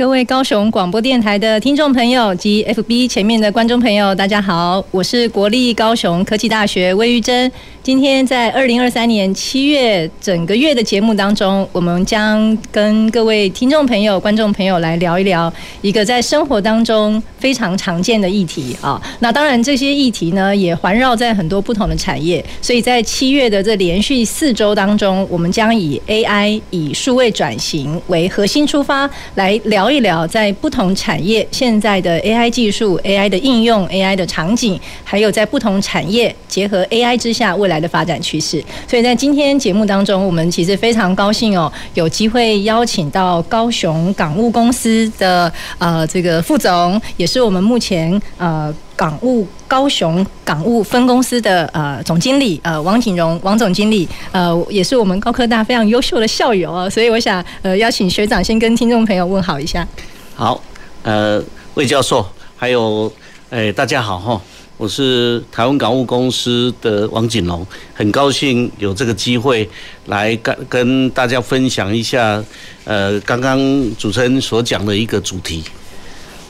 [0.00, 7.52] 各位高雄广播电台的听众朋友及 FB 前面的观众朋友，大家好，我是国立高雄科技大学魏玉珍。
[7.82, 15.52] 今天在二零二三年七月整个月的节目当中，我们将跟各位听众朋友、观众朋友来聊一聊
[15.82, 19.00] 一个在生活当中非常常见的议题啊。
[19.18, 22.44] 那当然，这些议题呢也环绕在很多不同的产业。
[22.60, 59.86] 所以在七月的这连续四周当中，我们将以 AI、以数位转型为核心出发，来聊一聊在不同产业现在的 AI 技术、AI 的应用、AI 的场景，还有在不同产业结合 AI 之下未来的发展趋势，所以在今天节目当中，我们其实非常高兴哦，有机会邀请到高雄港务公司的呃这个副总，也是我们目前呃港务高雄港务分公司的呃总经理呃王景荣王总经理，呃也是我们高科大非常优秀的校友哦，所以我想呃邀请学长先跟听众朋友问好一下。
[60.34, 60.60] 好，
[61.04, 61.40] 呃
[61.74, 63.10] 魏教授，还有
[63.50, 64.40] 哎大家好哈。
[64.76, 69.68] 我是台湾港务公司的王景荣，很高兴有这个机会
[70.06, 72.42] 来跟跟大家分享一下，
[72.84, 73.58] 呃，刚刚
[73.98, 75.62] 主持人所讲的一个主题。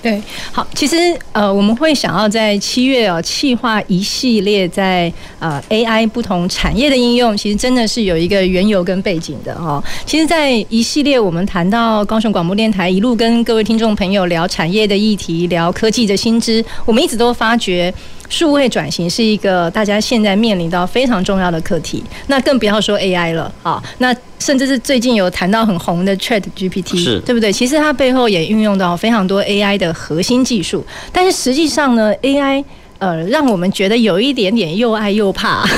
[0.02, 0.20] 对，
[0.50, 0.96] 好，其实
[1.32, 9.82] 呃，我们会想要在七月哦，企划一系列在呃 AI 不同产业的应用，其实真的是有一个缘由跟背景的哦。
[10.06, 17.92] 其实，在一系列我们谈到高雄广播电台一路跟各位听众朋友聊产业的议题，聊科技的新知，我们一直都发觉。
[18.30, 27.52] 数位转型是一个大家现在面临到非常重要的课题，那更不要说 AI 了啊，那甚至是最近有谈到很红的 ChatGPT，是，对不对？
[27.52, 30.82] 其实它背后也运用到非常多 AI 的核心技术，
[31.12, 32.64] 但是实际上呢，AI
[32.98, 35.68] 呃，让我们觉得有一点点又爱又怕。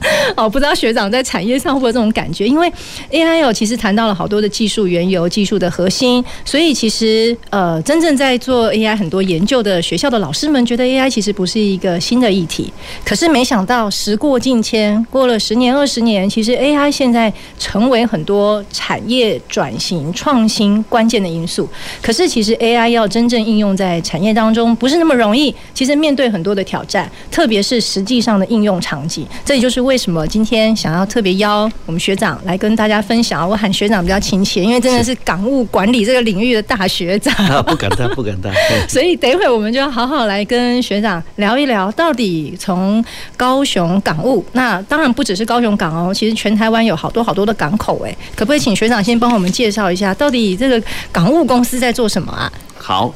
[0.36, 2.46] 哦，不知道学长在产业上会不会有这种感觉？
[2.46, 2.70] 因为
[3.10, 12.72] AI 哦，其实谈到了好多的技术缘由、技术的核心，所以其实呃，真正在做 AI 很多研究的学校的老师们觉得 AI 其实不是一个新的议题。
[13.04, 21.68] 可是没想到时过境迁，过了十年、二十年，其实 AI 现在成为很多产业转型创新关键的因素。
[22.00, 25.54] 可是其实 AI 要真正应用在产业当中，不是那么容易。
[25.74, 30.26] 其实面对很多的挑战，特别是实际上的应用场景，这也就是为什么。
[30.26, 37.34] 今天想要特别邀我们学长来跟大家分享，我喊学长比较亲切，因为真的是港务管理这个领域的大学长。
[37.48, 38.52] 啊，不敢当，不敢当。
[38.86, 43.02] 所以等一会儿我们就要好好来跟学长聊一聊，到底从
[43.34, 52.52] 高雄港务，那当然不只是高雄港哦，其实全台湾有好多好多的港口哎，可不可以请学长先帮我们介绍一下，到底这个港务公司在做什么啊？
[52.76, 53.06] 好，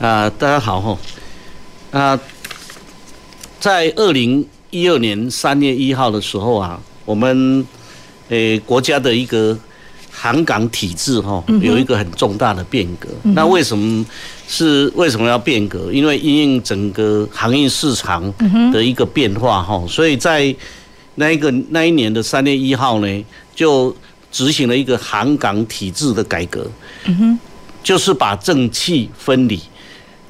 [0.00, 0.98] 啊、呃，大家好哈，
[1.92, 2.20] 啊、呃，
[3.60, 4.44] 在二零。
[4.70, 7.66] 一二年三月一号的时候啊，我们
[8.28, 9.56] 诶国家的一个
[10.10, 13.08] 航港体制哈，有一个很重大的变革。
[13.22, 14.04] 那为什么
[14.46, 15.90] 是为什么要变革？
[15.92, 18.32] 因为因应整个航运市场
[18.70, 20.54] 的一个变化哈，所以在
[21.14, 23.24] 那一个那一年的三月一号呢，
[23.54, 23.94] 就
[24.30, 26.70] 执行了一个航港体制的改革。
[27.06, 27.38] 嗯哼，
[27.82, 29.58] 就是把政企分离。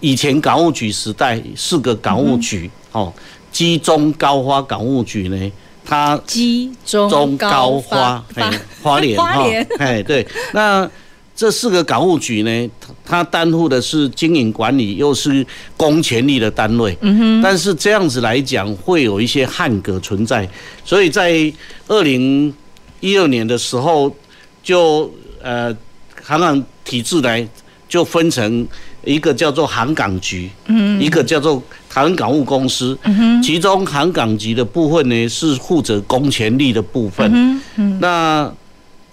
[0.01, 3.13] 以前港务局时代四个港务局哦。
[3.59, 5.53] 基中高花港务局呢，
[5.85, 9.45] 它基中高花，哎， 花莲哈，
[9.81, 10.25] 哎，对，
[10.55, 10.89] 那
[11.35, 12.71] 这四个港务局呢，
[13.05, 15.45] 它担负的是经营管理，又是
[15.77, 20.49] 公权力的单位，嗯哼，但是这样子来讲，会有一些汉格存在，
[20.85, 21.53] 所以在
[21.89, 22.55] 二零
[23.01, 24.15] 一二年的时候，
[24.63, 25.77] 就呃，
[26.23, 27.45] 航港体制来
[27.89, 28.65] 就分成。
[29.05, 38.53] 一个叫做航港局，嗯，一个叫做台湾港务公司，嗯，其中航港局的部分呢是负责公权力的部分，嗯嗯，那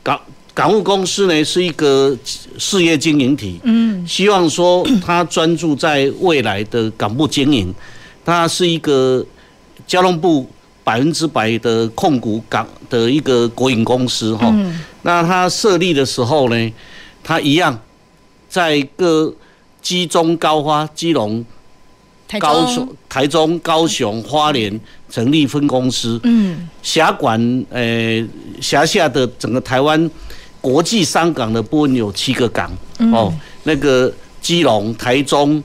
[0.04, 0.19] 港
[0.54, 2.16] 港务公司呢是一个
[2.57, 7.74] 事业经营体，嗯，希望说它专注在未来的港务经营，
[8.24, 9.25] 它是一个
[9.88, 10.50] 交通部
[10.83, 14.54] 百分之百的控股港的一个国营公司哈，
[15.04, 16.74] 那它设立的时候呢，
[17.24, 17.80] 它一样
[18.50, 19.33] 在各。
[19.86, 21.45] 基中高花、基隆、
[22.40, 24.80] 高雄、台中、高雄、花莲
[25.10, 28.26] 成立分公司，嗯，辖管呃
[28.62, 30.10] 辖下的整个台湾
[30.62, 32.72] 国际商港的部分有七个港，
[33.12, 33.34] 哦，
[33.64, 34.12] 那个
[34.42, 35.64] 基隆、台中、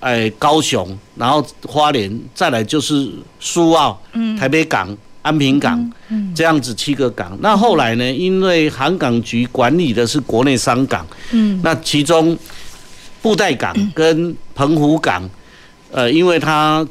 [0.00, 3.10] 哎，高雄，然后花莲，再来就是
[3.40, 4.00] 苏澳、
[4.38, 5.92] 台北港、安平港，
[6.34, 7.36] 这样子七个港。
[7.40, 11.60] 那后来呢，因为航港局管理的是国内商港，嗯。
[11.62, 12.36] 那其中
[13.20, 15.28] 布袋港跟澎湖港，
[15.90, 16.86] 呃，因为他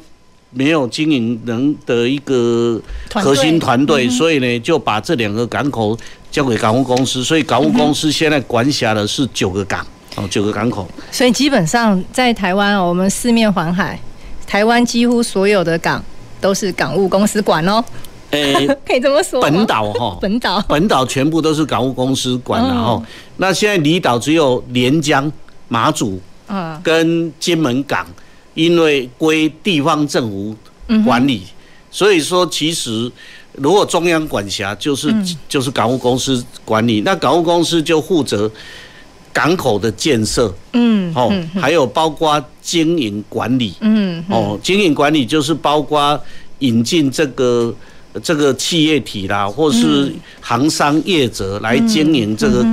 [0.50, 2.80] 没有经营人的一个
[3.14, 5.96] 核心团队，所以呢，就把这两个港口
[6.30, 9.86] 交给港务公司，所以港务公司现在管辖的是九个港。
[10.16, 13.96] 哦，九个港口，所以基本上在台湾哦，我们四面环海，
[14.48, 16.02] 台湾几乎所有的港
[16.40, 17.84] 都是港务公司管哦。
[18.32, 19.40] 诶， 可以这么说。
[19.40, 20.60] 本岛哈， 本岛。
[20.62, 23.00] 本岛全部都是港务公司管，然后
[23.36, 25.30] 那现在离岛只有连江、
[25.68, 28.04] 马祖，嗯，跟金门港，
[28.58, 30.56] 因为归地方政府
[31.04, 31.42] 管理，
[31.90, 33.10] 所以说其实
[33.52, 35.14] 如果中央管辖，就是
[35.48, 38.50] 就是港务公司管理，那港务公司就负责。
[39.30, 46.20] 港口的建设，嗯，哦，还有包括经营管理，嗯，哦，经营管理就是包括
[46.58, 47.72] 引进这个
[48.20, 52.66] 这个企业体啦，或是行商业者来经营这个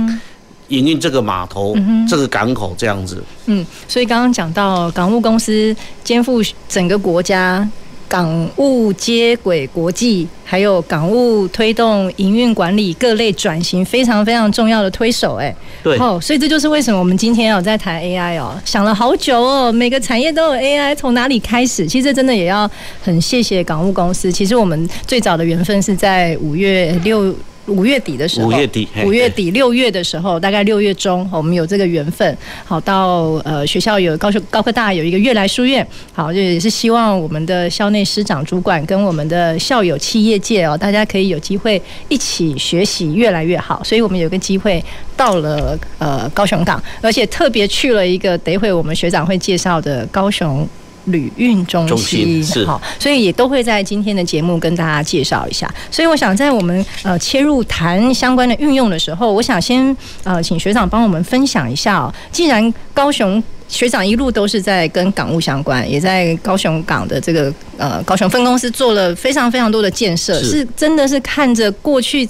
[0.68, 1.76] 营运这个码头，
[2.08, 3.22] 这个港口这样子。
[3.46, 7.68] 嗯，所以刚刚讲到港务公司肩负整个国家。
[8.08, 15.52] 港务接轨国际，还有港务推动营运管理各类转型，非常非常重要的推手，哎，
[15.82, 21.84] 对，哦，所以这就是为什么我们今天要在谈 AI 哦，想了好久哦，每个产业都有 AI，从哪里开始？
[21.84, 22.70] 其实真的也要
[23.02, 24.30] 很谢谢港务公司。
[24.30, 27.34] 其实我们最早的缘分是在五月六。
[27.66, 32.36] 五月底的时候，五月底，五月底六月的时候，大概六月中，我们有这个缘分。
[32.64, 43.82] 好，到呃学校有高雄高科大有一个悦来书院，好，就也是希望我们的校内师长主管跟我们的校友企业界哦，大家可以有机会一起学习越来越好。
[43.84, 44.82] 所以我们有个机会
[45.16, 50.66] 到了呃高雄港，而且特别去了一个，等一会我们学长会介绍的高雄。
[51.06, 55.72] 旅运中心好，所以也都会在今天的节目跟大家介绍一下。
[55.90, 62.12] 所以我想在我们呃切入谈相关的运用的时候，我想先呃请学长帮我们分享一下哦。
[62.30, 72.28] 既然高雄学长一路都是在跟港务相关，也在高雄港的这个呃高雄分公司做了非常非常多的建设，是真的是看着过去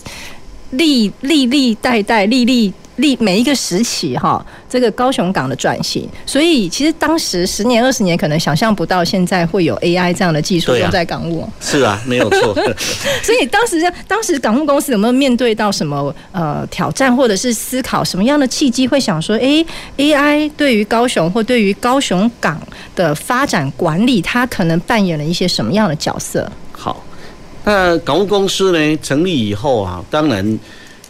[0.70, 2.72] 历历历代代历历。
[2.96, 11.48] 历每一个时期哈，这个高雄港的转型，所以其实当时十年二十年可能想象不到，现在会有 AI 这样的技术用在港务。
[11.60, 12.54] 是啊，没有错。
[13.22, 19.64] 所以当时当时港务公司有没有面对到什么呃挑战，或者是思考什么样的契机，会想说，哎
[19.96, 22.60] ，AI 对于高雄或对于高雄港
[22.94, 26.50] 的发展管理，它可能扮演了一些什么样的角色？
[26.72, 27.04] 好，
[27.64, 30.58] 那港务公司呢成立以后啊，当然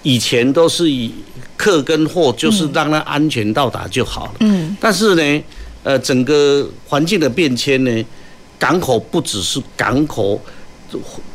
[0.03, 1.12] 以前都是以
[1.56, 4.32] 客跟货就是让它安全到达就好了。
[4.41, 4.76] 嗯。
[4.81, 5.43] 但是呢，
[5.82, 8.05] 呃，整个环境的变迁呢，
[8.58, 10.41] 港口不只是港口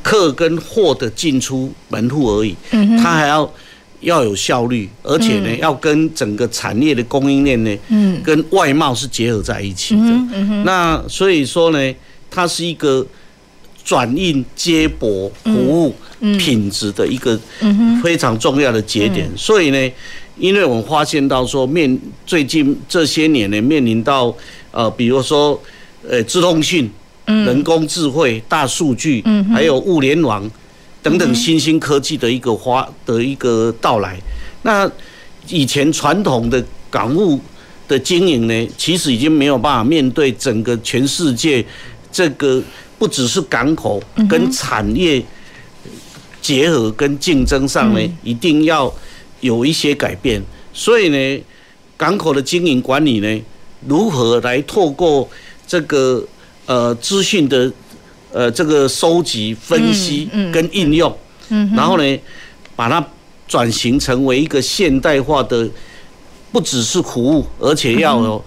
[0.01, 2.56] 客跟货的进出门户而已。
[2.71, 2.97] 嗯。
[2.97, 3.53] 它还要
[4.01, 10.01] 要有效率，而且呢，要跟整个产业的供应链呢，嗯，跟外贸是结合在一起的。
[10.03, 10.63] 嗯。
[10.63, 11.95] 那所以说呢，
[12.29, 13.06] 它是一个
[13.91, 15.93] 转运接驳服务。
[16.38, 17.35] 品质的一个
[18.03, 19.91] 非常重要的节点，所以呢，
[20.38, 24.31] 因为我们发现到说面最近这些年呢，面临到
[24.69, 25.59] 呃，比如说
[26.07, 26.88] 呃，智通讯、
[27.25, 30.48] 人工智慧、大数据，还有物联网
[31.01, 34.15] 等等新兴科技的一个发的一个到来。
[34.62, 34.88] 那
[35.48, 37.39] 以前传统的港务
[37.88, 41.65] 的经营呢，其实已经没有办法面对整个全世界
[42.12, 42.62] 这个
[43.01, 45.25] 不只是港口跟产业。
[46.39, 48.91] 结合跟竞争上呢，一定要
[49.41, 50.41] 有一些改变。
[50.74, 51.43] 所以呢，
[51.96, 53.41] 港口的经营管理呢，
[53.88, 55.29] 如何来透过
[55.67, 56.25] 这个
[56.65, 57.72] 呃资讯的
[58.31, 61.15] 呃这个收集、分析跟应用，
[61.75, 62.20] 然后呢，
[62.75, 63.08] 把它
[63.48, 65.70] 转型成为一个现代化的，
[66.51, 68.43] 不只是服务，而且要有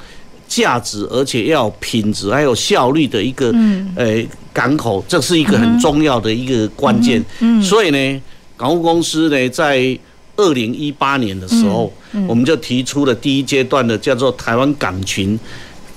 [0.54, 3.52] 价值，而且要有品质，还有效率的一个
[3.96, 4.24] 呃。
[4.54, 7.20] 港口，这是一个很重要的一个关键。
[7.40, 8.22] 嗯，所以呢，
[8.56, 9.98] 港务公司呢，在
[10.36, 11.92] 二零一八年的时候，
[12.28, 15.36] 我们就提出了第一阶段的叫做台湾港群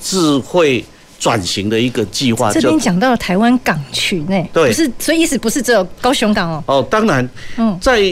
[0.02, 0.84] 智慧
[1.20, 2.52] 转型的一个计划。
[2.52, 6.64] 这边讲到了台湾港群呢，对，不是，所以意思不是只有高雄港哦。
[6.66, 7.30] 哦，当然，
[7.80, 8.12] 在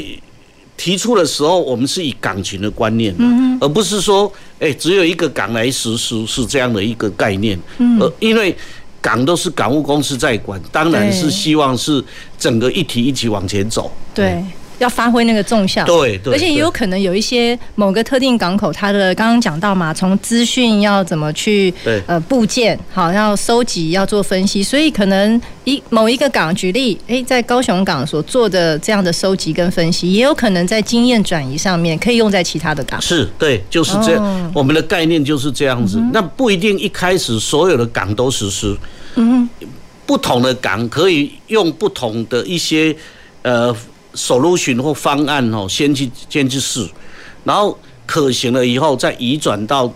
[0.78, 3.16] 提出的时候，我们是以港群的观念，
[3.62, 7.60] 而不是说，哎，只有一个港来实施是这样的一个概念。
[7.78, 8.56] 嗯，呃，因为。
[9.02, 12.04] 港都是港务公司在管，当然是希望是
[12.40, 13.92] 整个一体一起往前走。
[14.16, 14.44] 对，
[14.80, 15.86] 要发挥那个重效。
[15.86, 16.34] 对对。
[16.34, 21.74] 而且也有可能有一些某个特定港口，它的刚刚讲到嘛，从资讯要怎么去
[22.06, 33.02] 呃部件，好要收集要做分析，所以可能一某一个港举例，哎，在高雄港所做的这样的收集跟分析，也有可能在经验转移上面可以用在其他的港。
[33.02, 34.24] 是对，就是这样。
[34.24, 35.98] 哦、我们的概念就是这样子。
[36.00, 38.78] 嗯、那不一定一开始所有的港都实施。
[39.16, 39.50] 嗯。
[40.08, 42.96] 不同的港可以用不同的一些
[43.42, 43.76] 呃
[44.16, 46.88] solution 或方案哦，先去先去试，
[47.44, 49.92] 然后可行了以后再移转到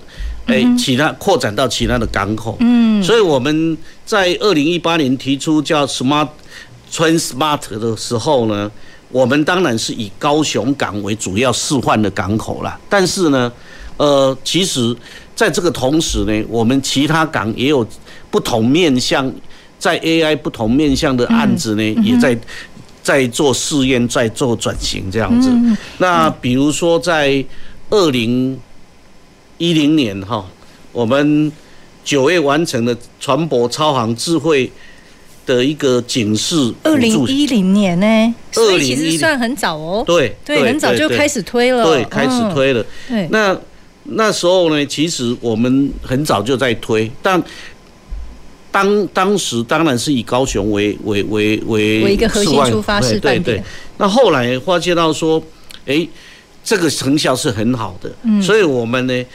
[0.47, 2.57] 诶其他扩展到其他的港口。
[2.59, 6.27] 嗯，所以我们在二零一八年提出叫 Smart
[6.91, 8.69] Train Smart 的时候呢，
[9.11, 12.79] 我们当然是以高雄港为主要示范的港口啦。
[12.89, 13.51] 但是呢，
[13.97, 14.95] 呃，其实
[15.35, 17.87] 在这个同时呢，我们其他港也有
[18.29, 19.31] 不同面向。
[19.79, 22.37] 在 AI 不同面向的案子呢，也在
[23.09, 25.49] 在做试验，在做转型这样子。
[25.97, 27.43] 那比如说在
[27.89, 28.55] 二零
[29.57, 30.45] 一零年哈，
[30.91, 31.51] 我们
[32.03, 34.71] 九月完成了船舶超航智慧
[35.43, 36.71] 的一个警示。
[36.83, 40.03] 二零一零年呢，所以其实算很早哦。
[40.05, 41.83] 对对，很早就开始推了。
[41.83, 42.85] 对，开始推了。
[43.07, 43.59] 对，那
[44.03, 47.41] 那时候呢，其实我们很早就在推，但。
[48.71, 53.43] 当当时当然是以高雄为为为为为一个核心出发示范点。
[53.43, 53.63] 对对。
[53.97, 55.41] 那后来发现到说，
[55.85, 56.07] 哎，
[56.63, 59.25] 这个成效是很好的，嗯，所以我们呢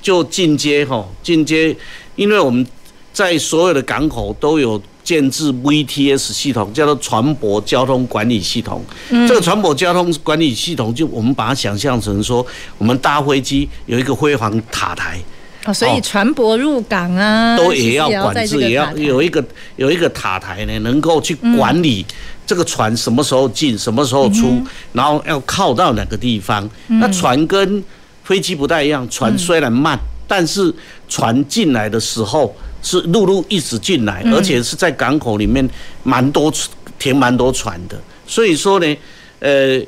[0.00, 1.76] 就进阶哈，进阶，
[2.14, 2.64] 因为我们
[3.12, 8.82] 在所有的港口都有建置 VTS 系统，叫做船舶交通管理系统。
[9.10, 9.26] 嗯。
[9.26, 12.46] 这个船舶交通管理系统，就我们把它想象成说，
[12.78, 15.20] 我们搭飞机有一个辉煌塔台。
[15.64, 19.42] 哦，所以船舶入港啊，都也要管制，也要有一个
[19.76, 22.04] 有一个塔台呢，能够去管理
[22.46, 26.68] 这个船什么时候进，什么时候出，然后要靠到哪个地方。
[26.86, 27.82] 那船跟
[28.22, 30.72] 飞机不太一样，船虽然慢，但是
[31.08, 35.66] 船进来的时候是陆路一直进来，而且是在港口里面
[36.02, 36.52] 蛮多
[36.98, 38.96] 停蛮多船的，所以说呢，
[39.40, 39.80] 呃。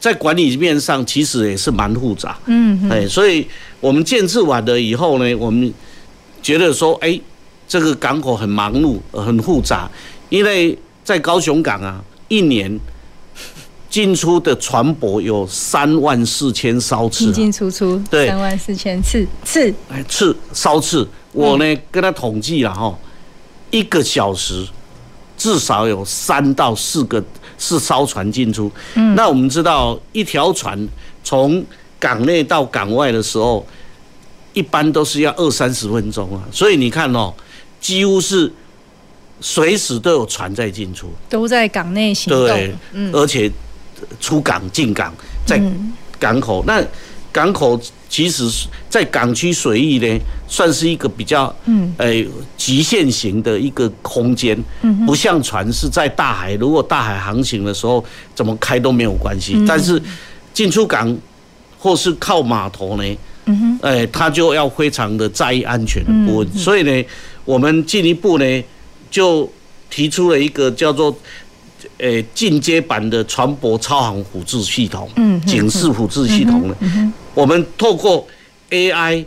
[0.00, 2.36] 在管理面上，其实也是蛮复杂。
[2.46, 3.46] 嗯，哎，所以
[3.82, 5.70] 我们建置完了以后呢，我们
[6.40, 7.20] 觉得说，哎，
[7.68, 9.90] 这个港口很忙碌，很复杂，
[10.30, 12.80] 因为在高雄港啊，一年
[13.90, 17.24] 进出的船舶有三万四千艘次。
[17.24, 19.74] 进进出出，对，三万四千次次。
[19.90, 22.96] 哎，次艘次，我呢跟他统计了哈，
[23.70, 24.66] 一个小时
[25.36, 27.22] 至少有三到四个。
[27.58, 30.76] 是艘船进出，嗯，那我们知道一条船
[31.22, 31.64] 从
[32.02, 33.64] 港内到港外的时候，
[34.52, 37.32] 一般都是要二三十分钟啊，所以你看哦，
[37.80, 38.52] 几乎是
[39.40, 43.48] 随时都有船在进出，都在港内行动，对，嗯，而且
[44.18, 45.14] 出港进港
[45.46, 45.62] 在
[46.18, 46.64] 港口。
[46.66, 46.84] 那。
[47.34, 47.80] 港口
[48.10, 48.46] 其实，
[48.90, 52.28] 在港区水域呢，算是一个比较，嗯，诶，
[52.58, 58.04] 极限型的一个空间，嗯，不像船是在大海，如果大海航行的时候，
[58.34, 59.56] 怎么开都没有关系。
[59.66, 59.98] 但是
[60.52, 61.16] 进出港
[61.82, 66.52] 或是靠码头呢，嗯哼，诶，他就要非常的在意安全的部分。
[66.54, 67.04] 所以呢，
[67.44, 68.64] 我们进一步呢，
[69.10, 69.50] 就
[69.90, 71.14] 提出了一个叫做。
[71.98, 78.24] 诶，进阶版的船舶超航辅助系统，嗯，警示辅助系统呢，我们透过
[78.70, 79.24] AI，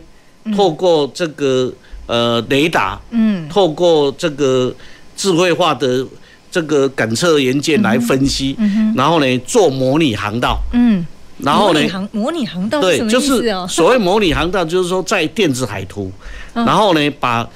[0.54, 1.70] 透过这个
[2.06, 4.74] 呃雷达，嗯，透过这个
[5.16, 6.06] 智慧化的
[6.50, 8.56] 这个感测元件来分析，
[8.94, 11.06] 然后呢做模拟航道，嗯，
[11.38, 16.10] 然后呢模拟航道对，就是所谓模拟航道，就是说在电子海图，
[16.52, 17.48] 然后呢把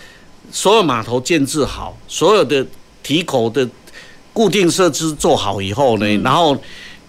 [0.51, 2.67] 所有码头建置好，所有的
[3.03, 3.69] 提口的。
[4.33, 6.57] 固定设施做好以后呢，然后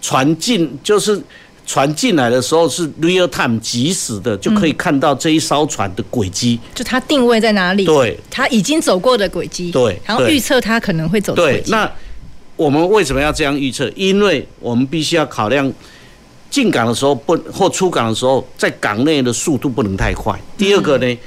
[0.02, 1.18] 船进就是
[1.64, 11.70] 船进来的时候是 real time 即时的，就可以看到这一艘船的轨迹，就它定位在哪里，对，它已经走过的轨迹，对，然后预测它可能会走的轨迹。
[11.70, 11.90] 对，那
[12.56, 13.88] 我们为什么要这样预测？
[13.94, 15.72] 因为我们必须要考量
[16.52, 20.38] 进港的时候不或出港的时候，在港内的速度不能太快。
[20.56, 21.18] 第二个呢，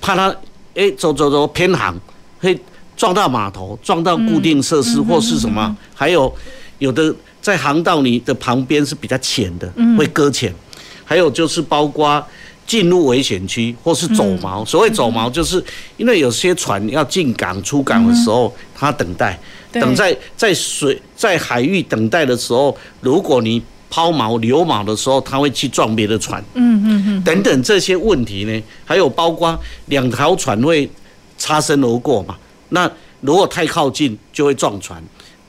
[0.00, 0.34] 怕它
[0.74, 1.96] 哎走走走偏航
[2.40, 2.58] 会。
[2.94, 6.32] 撞到码头，撞到固定设施或是什么，还有
[6.78, 10.54] 有的在航道里的旁边是比较浅的，会搁浅。
[11.02, 12.24] 还有就是包括
[12.66, 14.64] 进入危险区或是走锚。
[14.64, 15.64] 所谓走锚，就是
[15.96, 19.36] 因为有些船要进港出港的时候，它等待，
[19.72, 23.60] 等在在水在海域等待的时候，如果你
[23.92, 26.42] 抛锚留锚的时候，它会去撞别的船。
[26.54, 30.88] 嗯嗯嗯，等等这些问题呢，还有包括两条船会
[31.36, 32.34] 擦身而过嘛。
[32.70, 35.02] 那如果太靠近就会撞船，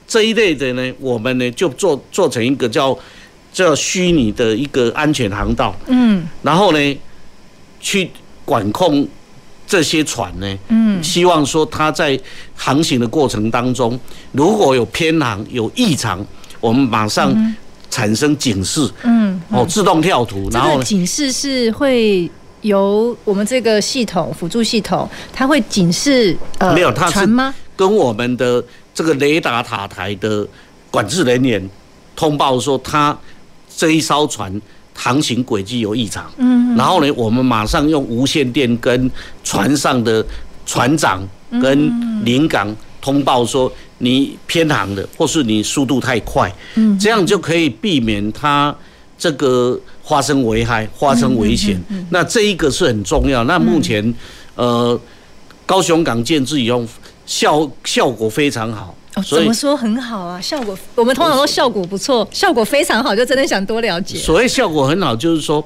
[0.05, 2.97] 这一类的呢，我们呢就做做成一个叫
[3.53, 6.97] 叫虚拟的一个安全航道，嗯，然后呢，
[7.79, 8.11] 去
[8.43, 9.07] 管控
[9.65, 12.19] 这些船呢，嗯，希望说它在
[12.53, 13.97] 航行的过程当中，
[14.33, 16.23] 如果有偏航、有异常，
[16.59, 17.33] 我们马上
[17.93, 22.27] 产生警示，嗯，哦，自动跳图，然后警示是会
[22.61, 27.53] 由我们这个系统辅助系统，它会警示呃，没有，它是船吗？
[27.75, 28.63] 跟我们的
[28.95, 30.47] 这个雷达塔台的
[30.89, 31.69] 管制人员
[32.15, 33.15] 通报说，他
[33.77, 34.59] 这一艘船
[34.95, 36.25] 航行轨迹有异常。
[36.37, 39.09] 嗯，然后呢，我们马上用无线电跟
[39.43, 40.25] 船上的
[40.65, 41.21] 船长
[41.61, 46.49] 跟临港通报说，你偏航的，或是你速度太快。
[46.75, 48.73] 嗯，这样就可以避免它
[49.17, 51.77] 这个发生危害、发生危险。
[52.09, 53.43] 那这一个是很重要。
[53.43, 54.13] 那目前，
[54.55, 54.97] 呃，
[55.65, 56.85] 高雄港建制以后。
[57.25, 60.41] 效效果非常好，哦，怎么说很好啊？
[60.41, 64.17] 效果我们通常说效果不错，效果非常好，就真的想多了解。
[64.17, 65.65] 所谓效果很好，就是说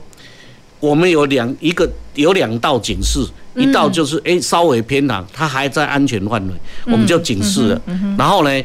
[0.80, 3.20] 我们有两一个有两道警示，
[3.56, 6.54] 一道就是哎稍微偏航，它还在安全范围，
[6.86, 7.82] 我们就警示了。
[8.18, 8.64] 然后呢，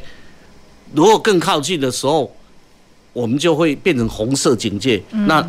[0.94, 2.30] 如果更靠近的时候，
[3.12, 5.44] 我们就会变成红色警戒，那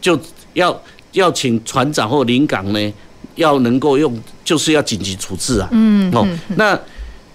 [0.00, 0.18] 就
[0.54, 0.82] 要
[1.12, 2.92] 要请船长或临港呢。
[3.36, 5.66] 要能够用，就是要紧急处置啊。
[5.72, 6.78] 嗯，哦，那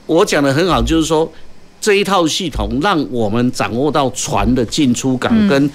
[0.06, 1.28] 我讲的很好，就是说
[1.82, 5.68] 这一套系统让我们掌握到船的进出港跟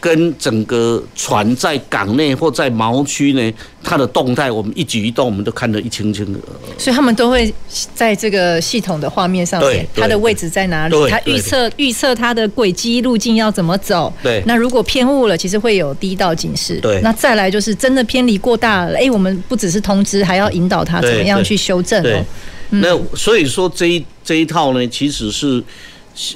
[0.00, 6.38] 跟整个船在港内或在锚区呢，它的动态，我们一举一动我们都看得一清清的。
[6.76, 7.52] 所以他们都会
[7.94, 10.96] 在这个系统的画面上面，它的位置在哪里？
[11.08, 14.12] 它预测预测它的轨迹路径要怎么走？
[14.22, 14.42] 对。
[14.46, 16.80] 那如果偏误了，其实会有第一道警示。
[16.80, 17.00] 对。
[17.02, 22.24] 那再来就是真的偏离过大了，哎，我们不只是通知，还要引导他怎么样去修正哦。
[22.70, 25.62] 那所以说这一这一套呢，其实是。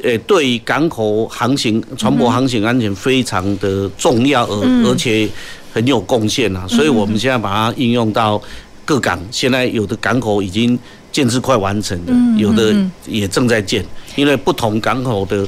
[0.03, 5.29] 呃，对于港口航行、船舶航行安全非常的重要，而而且
[5.73, 8.41] 很有贡献啊，所以我们现在把它应用到
[8.85, 9.21] 各港。
[9.31, 10.79] 现在有的港口已经
[11.13, 12.75] 建制快完成了，有的
[13.07, 15.47] 也正在建，因为不同港口的。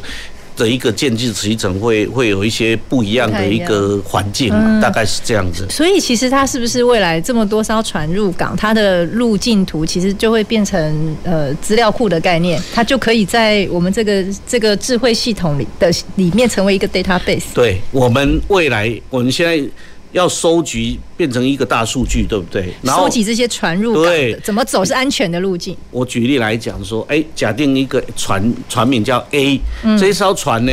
[0.59, 5.67] 的一个建制集成会会有一些不一样的一个环境嘛，大概是这样子。
[5.71, 17.45] 所以其实它是不是未来这么多艘船入港，它的路径图其实就会变成呃资料库的概念，它就可以在我们这个这个智慧系统里的里面成为一个 database。
[17.55, 19.65] 对，我们未来我们现在。
[20.13, 22.73] 要收集变成一个大数据，对不对？
[22.83, 25.77] 然后收集这些船入港的怎么走是安全的路径。
[25.91, 29.61] 我举例来讲说，哎，假定一个船船名叫 A，
[29.99, 30.73] 这艘船呢，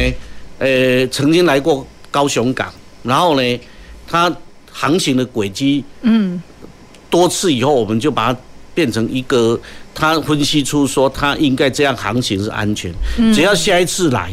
[0.60, 3.60] 呃，曾经来过高雄港，然后呢，
[4.08, 4.34] 它
[4.72, 6.42] 航行的轨迹，嗯，
[7.10, 8.40] 多次以后，我们就把它
[8.74, 9.60] 变成一个，
[9.94, 12.90] 它分析出说它应该这样航行是安全。
[13.34, 14.32] 只要下一次来，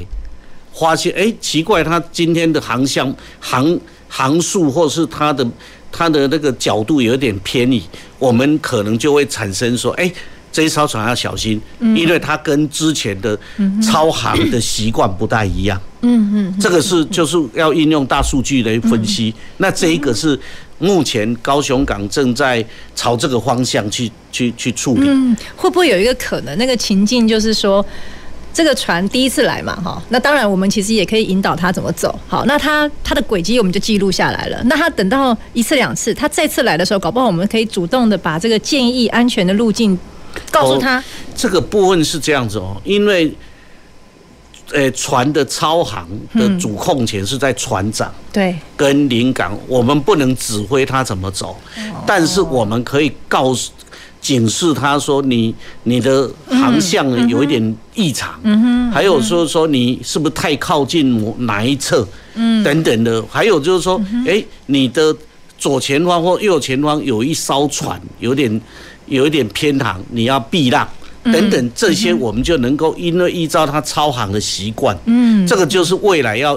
[0.73, 3.77] 发现哎奇怪，它今天的航向航。
[4.15, 5.47] 航速或是它的
[5.91, 7.83] 它的那个角度有点偏移，
[8.19, 10.13] 我们可能就会产生说，哎，
[10.53, 13.39] 这一艘船要小心，因为它跟之前的
[13.83, 15.81] 超航的习惯不太一样。
[16.03, 19.35] 嗯嗯，这个是就是要应用大数据来分析。
[19.57, 20.39] 那这一个是
[20.79, 22.63] 目前高雄港正在
[22.95, 25.07] 朝这个方向去去去处理。
[25.09, 27.83] 嗯，会不会有一个可能，那个情境就是说？
[28.53, 34.63] 这个船第一次来嘛，哈，那当然我们其实也可以引导他怎么走，好，那他他的轨迹我们就记录下来了。
[34.65, 39.99] 那他等到一次两次，他再次来的时候，搞不好我们可以主动的把这个建议安全的路径
[40.51, 41.03] 告诉他。
[41.35, 43.35] 这个部分是这样子哦，因为，
[44.73, 51.57] 呃，船的超航的主控权是在船长对跟临港，我们不能指挥他怎么走，
[52.07, 53.73] 但是我们可以告诉。
[54.23, 58.41] 警示他说，你你的航向有一点异常，
[58.93, 62.07] 还有说说你是不是太靠近哪一侧，
[62.65, 65.15] 等等的，还有就是说，哎，你的
[65.59, 68.61] 左前方或右前方有一艘船有点
[69.07, 70.89] 有一点偏航，你要避让，
[71.25, 74.97] 等等这些，我们就能够因为依照他超航的习惯，
[75.49, 76.57] 这个就是未来要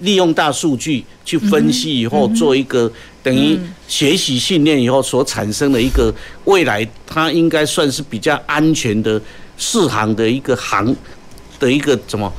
[0.00, 2.90] 利用大数据去分析以后做一个。
[3.26, 3.58] 等于
[3.88, 9.20] 学习训练以后所产生的一个未来，它应该算是比较安全的
[9.58, 10.94] 适航的一个航
[11.58, 12.32] 的一个怎么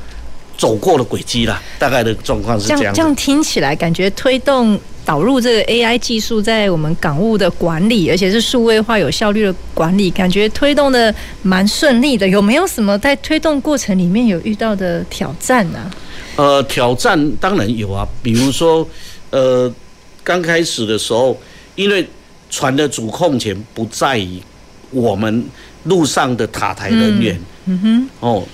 [0.56, 1.62] 走过的轨迹啦。
[1.78, 2.80] 大概的状况是这样。
[2.80, 12.26] 这样，这样听起来感觉推动导入这个 AI 技术在我们港务的管理，而且是数位化有效率的管理，感觉推动的蛮顺利的。
[12.26, 15.90] 有没有什么在推动过程里面有遇到的挑战呢？
[16.36, 18.88] 呃，挑战当然有啊，比如说
[19.28, 19.70] 呃。
[20.28, 21.34] 刚开始的时候，
[21.74, 22.06] 因为
[22.50, 24.38] 船的主控权不在于
[24.90, 25.42] 我们
[25.84, 28.46] 路上的塔台人员，嗯哼，哦，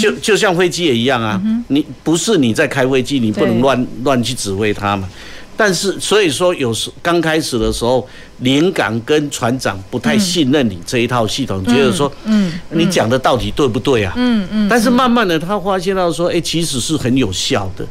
[0.00, 5.08] 就就像飞机也一样啊，你不是你在开飞机，你不能乱乱去指挥它嘛。
[5.56, 8.04] 但是所以说，有时刚开始的时候，
[8.38, 14.12] 连港跟船长不太信任你这一套系统，觉得说，嗯，你讲的到底对不对啊？
[14.16, 14.68] 嗯嗯。
[14.68, 17.86] 但是慢慢的，他发现到说，哎，其实是很有效的。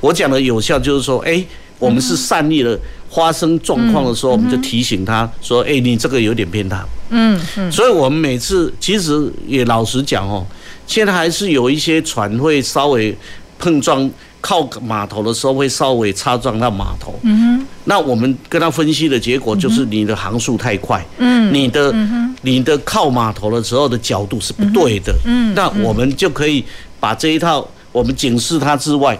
[0.00, 1.44] 我讲的有效，就是说，哎，
[1.80, 2.78] 我们是善意的，
[3.10, 6.78] 发生状况的时候，我们就提醒他说，哎，你这个有点偏袒。
[7.08, 7.72] 嗯嗯。
[7.72, 10.46] 所以我们每次其实也老实讲哦，
[10.86, 13.16] 现在还是有一些船会稍微
[13.58, 14.08] 碰撞。
[14.42, 21.94] 靠码头的时候会稍微擦撞到码头，嗯哼，那我们跟他分析的结果就是你的航速太快，嗯，你的
[22.40, 26.64] 你的靠码头的时候的角度是不对的，嗯，那我们就可以
[26.98, 29.14] 把这一套我们警示他之外，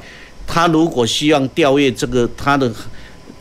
[0.50, 2.70] 他如果希望调阅这个他的。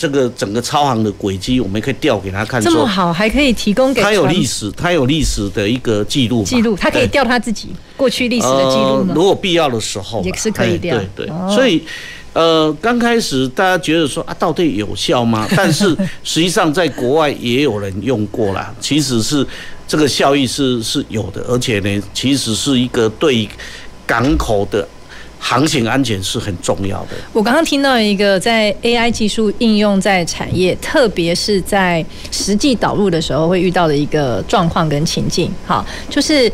[0.01, 2.61] 这个整个超航的轨迹，我们可以调给他看。
[2.61, 6.41] 这么好，还可以提供给他有历史，他有历史的一个记录。
[6.41, 7.67] 记录，他可以调他自己
[7.97, 9.11] 过去历史的记录吗？
[9.13, 10.97] 如果必要的时候，也是可以调。
[11.13, 11.83] 对对，所以
[12.31, 15.45] 呃，刚开始大家觉得说啊，到底有效吗？
[15.53, 15.93] 但是
[16.23, 19.45] 实际上在国外也有人用过啦，其实是
[19.85, 23.49] 这个效益是是有的，而且呢，其实是一个对
[24.07, 24.87] 港口的。
[25.39, 27.11] 航行安全是很重要的。
[27.33, 35.51] 我刚刚听到一个在 AI 技术应用在产业，特别是在实际导入的时候会遇到的一个状况跟情境。
[35.65, 36.51] 好，就是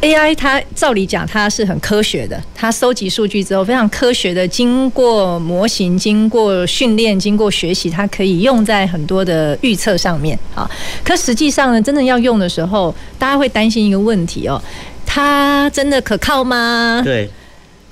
[0.00, 10.36] AI 它照理讲它是很科学的，它收集数据之后非常科学的，经过模型、经过训练、经过学习，它可以用在很多的预测上面。
[10.54, 10.68] 好，
[11.04, 14.60] 可实际上呢，真的要用的时候，大家会担心一个问题哦，
[15.04, 17.02] 它真的可靠吗？
[17.04, 17.28] 对。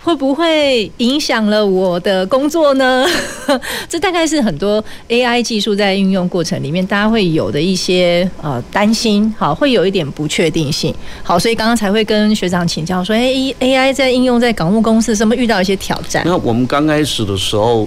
[0.08, 3.04] 会不会影响了我的工作呢？
[3.90, 10.94] 这大概是很多 AI 技术在运用过程里面，大家会有的一些呃担心，好，会有一点不确定性。
[11.22, 13.20] 好，所以刚刚才会跟学长请教说，哎
[13.60, 16.22] ，AI 在应用在港务公司，什么遇到一些挑战？
[16.24, 17.86] 那我们刚开始的时候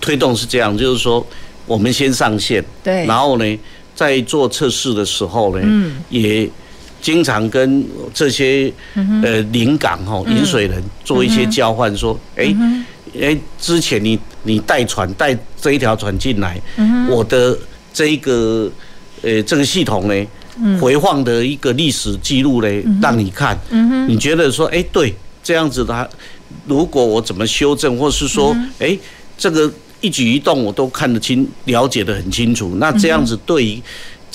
[0.00, 1.22] 推动是这样，就是说
[1.66, 3.58] 我们先上线，对，然后呢，
[3.94, 6.48] 在做测试的时候呢，嗯，也。
[7.06, 8.72] 经常跟这些
[9.22, 12.52] 呃临港哈引水人做一些交换，说，哎
[13.20, 16.60] 哎，之前你你带船带这一条船进来，
[17.08, 17.56] 我的
[17.94, 18.68] 这一个
[19.22, 20.26] 呃这个系统呢，
[20.80, 22.68] 回放的一个历史记录呢，
[23.00, 23.56] 让你看，
[24.08, 25.14] 你觉得说，哎，对，
[25.44, 26.10] 这样子的，
[26.66, 28.98] 如果我怎么修正，或是说，哎，
[29.38, 33.80] 这个一举一动我都看得清，了解得很清楚，那这样子对于。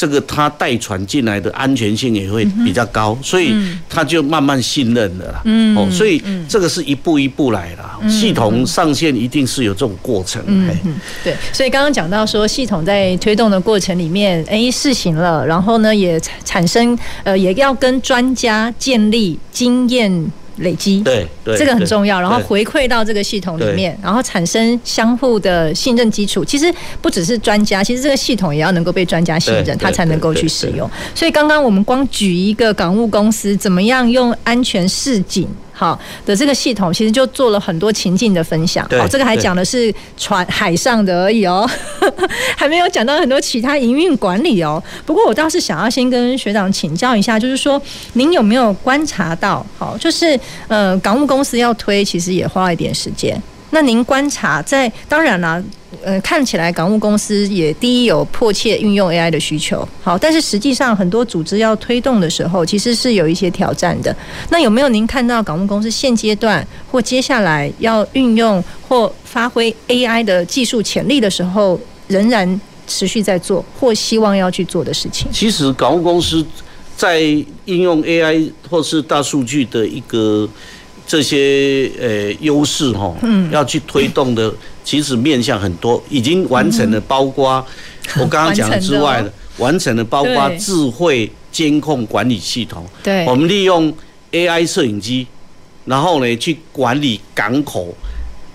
[0.02, 3.54] 这个他带船进来的安全性也会比较高，所以
[3.88, 5.42] 他就慢慢信任了啦。
[5.46, 10.42] 嗯，哦，所以这个是一步一步来的，系统上线一定是有这种过程。
[10.48, 10.76] 嗯，
[11.24, 11.38] 对。
[11.54, 20.32] 所以刚刚讲到说，系统在推动的过程里面，哎，试行了，然后呢，也产生呃，也要跟专家建立经验。
[20.62, 22.20] 累积，对，这个很重要。
[22.20, 26.44] 然后回馈到这个系统里面，然后产生相互的信任基础。
[26.44, 30.90] 其实不只是专家，其实这个系统也要能够被专家信任，他才能够去使用。
[31.14, 35.48] 所以刚刚我们光举一个港务公司怎么样用安全示警。
[35.82, 38.88] 好的，这个系统其实就做了很多情境的分享。
[38.92, 41.68] 好，这个还讲的是船海上的而已哦，
[42.56, 44.82] 还没有讲到很多其他营运管理哦。
[45.08, 47.82] 不过我倒是想要先跟学长请教一下，就是说
[48.14, 49.66] 您有没有观察到？
[49.76, 53.42] 好，就是呃，港务公司要推，其实也花一点时间。
[53.72, 55.62] 那您观察在，当然啦。
[56.04, 64.16] 呃，看起来港务公司也第一有迫切运用 AI 的需求，好，但是实际上很多组织要推动的时候，其实是有一些挑战的。
[64.50, 75.28] 那有没有您看到港务公司现阶段或接下来要运用或发挥 AI 的技术潜力的时候，仍然持续在做或希望要去做的事情？
[75.32, 76.44] 其实港务公司
[76.96, 77.20] 在
[77.66, 80.48] 应用 AI 或是大数据的一个
[81.12, 84.50] 这些呃优势哈，嗯，要去推动的。
[84.86, 87.64] 其实面向很多，已经完成了，包括
[88.18, 92.86] 我刚刚讲之外的，完成了包括智慧监控管理系统。
[93.04, 93.94] 对，我们利用
[94.32, 95.28] AI 摄影机，
[95.84, 97.94] 然后呢去管理港口、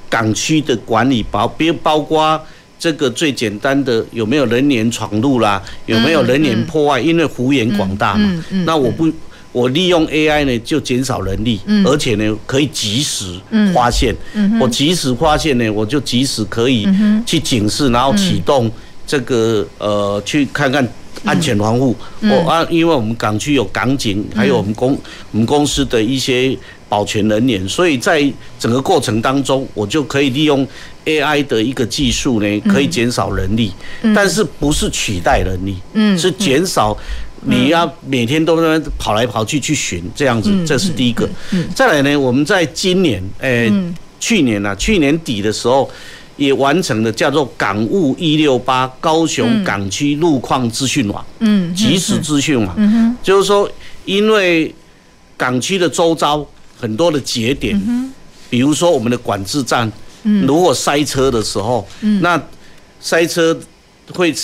[0.09, 2.40] 港区的管理，包别包括
[2.79, 8.45] 这个最简单的有没有人员闯入啦，有没有人员破坏，因为幅员广大嘛。
[8.64, 9.07] 那我不。
[9.57, 13.25] 我利用 AI 呢，就减少人力，而且呢，可以及时
[13.73, 14.14] 发现。
[14.61, 16.87] 我及时发现呢，我就及时可以
[17.25, 18.71] 去警示，然后启动
[19.07, 20.87] 这个呃，去看看
[21.25, 21.97] 安全防护。
[22.21, 24.92] 我啊，因为我们港区有港警，还有我们公
[25.33, 26.55] 我们公司的一些
[26.90, 30.69] 保全人员，所以在整个过程当中，我就可以利用
[31.07, 33.73] AI 的一个技术呢，可以减少人力，
[34.14, 35.77] 但是不是取代人力，
[36.19, 36.95] 是减少。
[37.49, 41.29] 你要每天都在跑来跑去去寻这样子，这是第一个。
[41.75, 43.73] 再来呢，我们在今年，诶，
[44.19, 45.89] 去年啊，去年底的时候
[46.37, 53.71] 也完成了叫做“港务一六八”高雄港区路况资讯网，嗯，即时资讯网，就是说，
[54.05, 54.75] 因为
[55.37, 56.45] 港区的周遭
[56.77, 57.81] 很多的节点，
[58.51, 59.91] 比如说我们的管制站，
[60.23, 61.87] 如果塞车的时候，
[62.21, 62.43] 那
[63.01, 63.57] 塞车
[64.13, 64.35] 会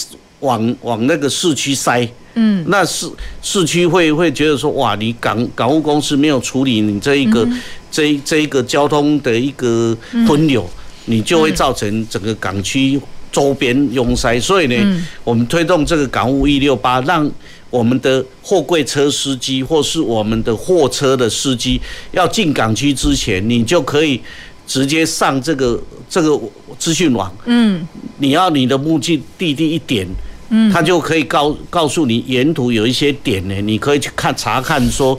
[0.41, 2.09] 往往那个市区塞。
[2.35, 3.07] 嗯，那市
[3.43, 10.63] 市区会会觉得说，哇，你港港务公司没有处理你这一个、嗯、这这一个交通的一个分流，
[11.07, 12.99] 嗯、你就会造成整个港区
[13.31, 14.41] 周边拥塞。
[14.41, 17.31] 所以呢，嗯、我们推动这个港务一六八，让
[17.69, 21.81] 我们的货柜车司机或是我们的货车的司机
[22.13, 24.21] 要进港区之前，你就可以
[24.67, 26.41] 直接上这个这个
[26.79, 27.31] 资讯网。
[27.45, 27.87] 嗯，
[28.19, 30.07] 你要你的目的地地一点。
[30.55, 35.19] 嗯，他就可以告告诉你沿途有一些点呢，你可以去看查看说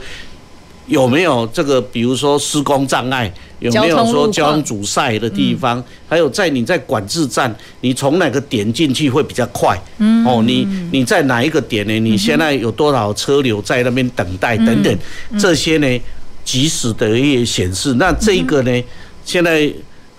[0.86, 9.76] 有没有这个，比如说施工障碍，有没有说交通阻塞的地方，还有在你在管制站，你从哪个点进去会比较快？
[9.98, 12.00] 嗯，哦，你你在哪一个点呢？
[12.00, 15.00] 你现在有多少车流在那边等待等等，
[15.40, 16.02] 这些呢，
[16.46, 17.96] 及时的也显示。
[17.96, 18.84] 那这个呢，
[19.26, 19.72] 现在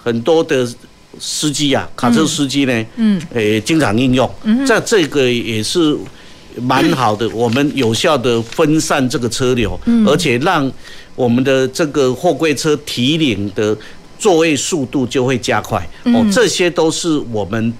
[0.03, 0.68] 很多的。
[1.20, 4.29] 司机啊，卡车司机呢，嗯，诶，经常应用，
[4.66, 5.96] 在这个也是
[6.61, 10.70] 蛮好的，我们有效的分散这个车流，而且让
[11.16, 13.77] 我们的这个货柜车提领的
[14.18, 15.85] 座位速度就会加快。
[16.05, 17.72] 哦，这些都是我们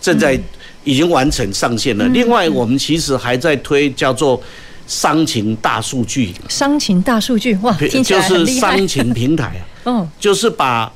[0.00, 0.38] 正在
[0.84, 2.06] 已经完成上线了。
[2.08, 4.42] 另外，我们其实还在推叫做
[4.86, 7.76] 商情大数据，商情大数据，哇。
[8.02, 10.90] 就是商情平台啊，嗯， 就是把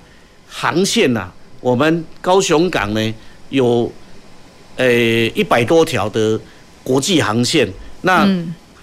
[0.49, 1.31] 航线呐。
[1.67, 3.15] 我们高雄港呢
[3.49, 3.91] 有，
[4.77, 4.87] 呃
[5.35, 6.41] 一百多条的
[6.85, 7.69] 国际航线，
[8.03, 8.25] 那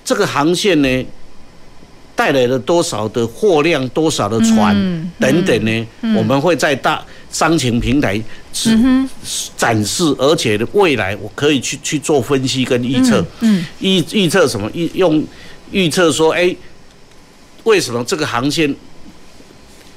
[0.04, 1.06] 这个航线呢
[2.14, 4.76] 带来了多少的货量、多少的船
[5.18, 5.88] 等等呢？
[6.14, 8.78] 我们会在大商情平台是
[9.56, 13.26] 展示，而且未来我可以去去做分析跟预测。
[13.80, 14.70] 预预测什么？
[14.74, 15.26] 预用
[15.72, 16.54] 预测说，哎，
[17.64, 18.76] 为什么这个航线？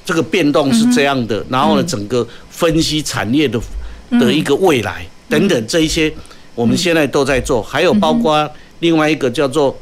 [0.07, 3.59] 这个变动是这样的，然后呢，整个分析产业的
[4.11, 6.09] 的一个未来等等这一些，
[6.55, 9.77] 我们现在都在做，还有包括另外一个叫做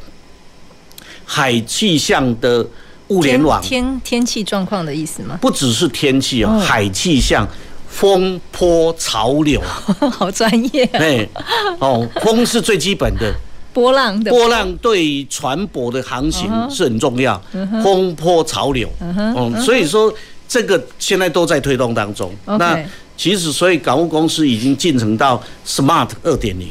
[1.23, 2.65] 海气象的
[3.09, 5.37] 物联网，天天气状况的意思吗？
[5.39, 7.47] 不只是天气哦，海气象、
[7.87, 9.61] 风波、潮流，
[10.11, 10.83] 好专业。
[10.93, 11.29] 哎，
[11.77, 13.31] 哦，风是最基本的。
[13.75, 17.39] 波浪的波浪对船舶的航行是很重要，
[17.83, 20.11] 风波潮流，嗯，所以说
[20.47, 22.31] 这个现在都在推动当中。
[22.45, 22.79] 那
[23.17, 26.69] 其实所以港务公司已经进程到 Smart 二点零。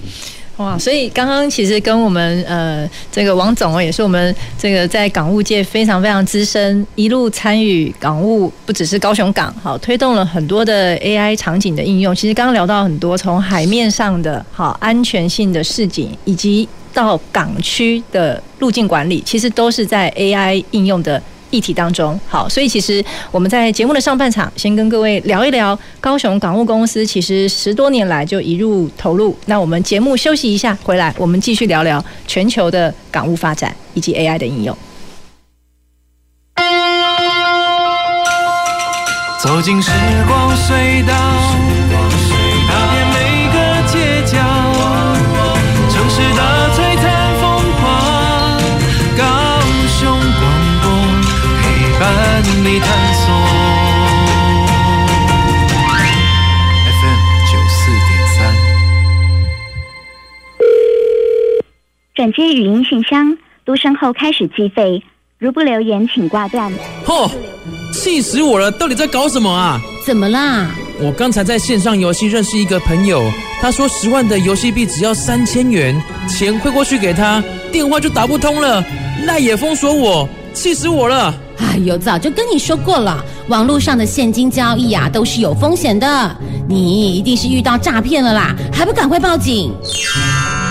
[0.56, 12.14] 哇，所以刚刚其实跟我们呃这个王总也是我们这个在港务界非常非常资深，一路参与港务不只是高雄港，好推动了很多的 AI 场景的应用。
[12.14, 16.66] 其实刚刚聊到很多从海面上的好安全性的示警以及。
[16.94, 22.18] 到港区的路径管理，其实都是在 AI 应用的议题当中。
[22.26, 29.36] 好，所以其实我们在节目的上半场，先跟各位聊一聊高雄港务公司，其实十多年来就一路投入。
[29.46, 34.76] 那我们节目休息一下，回来我们继续聊聊全球的港务发展以及 AI 的应用。
[39.42, 39.90] 走进时
[40.26, 41.43] 光隧道。
[62.14, 65.02] 转接语音信箱，嘟声后开始计费。
[65.36, 66.72] 如不留言，请挂断。
[67.04, 67.28] 嚯！
[67.92, 68.70] 气死我了！
[68.70, 69.80] 到底在搞什么啊？
[70.06, 70.70] 怎么啦？
[71.00, 73.20] 我刚才在线上游戏认识一个朋友，
[73.60, 78.84] 他说十万的游戏币只要三千元，钱汇过去给他，电话就打不通了，
[79.26, 81.34] 那也封锁我，气死我了！
[81.58, 86.36] 哎呦，早就跟你说过了，网络上的现金交易啊，都是有风险的。
[86.68, 89.74] 你一定是遇到诈骗了啦，还不赶快报警？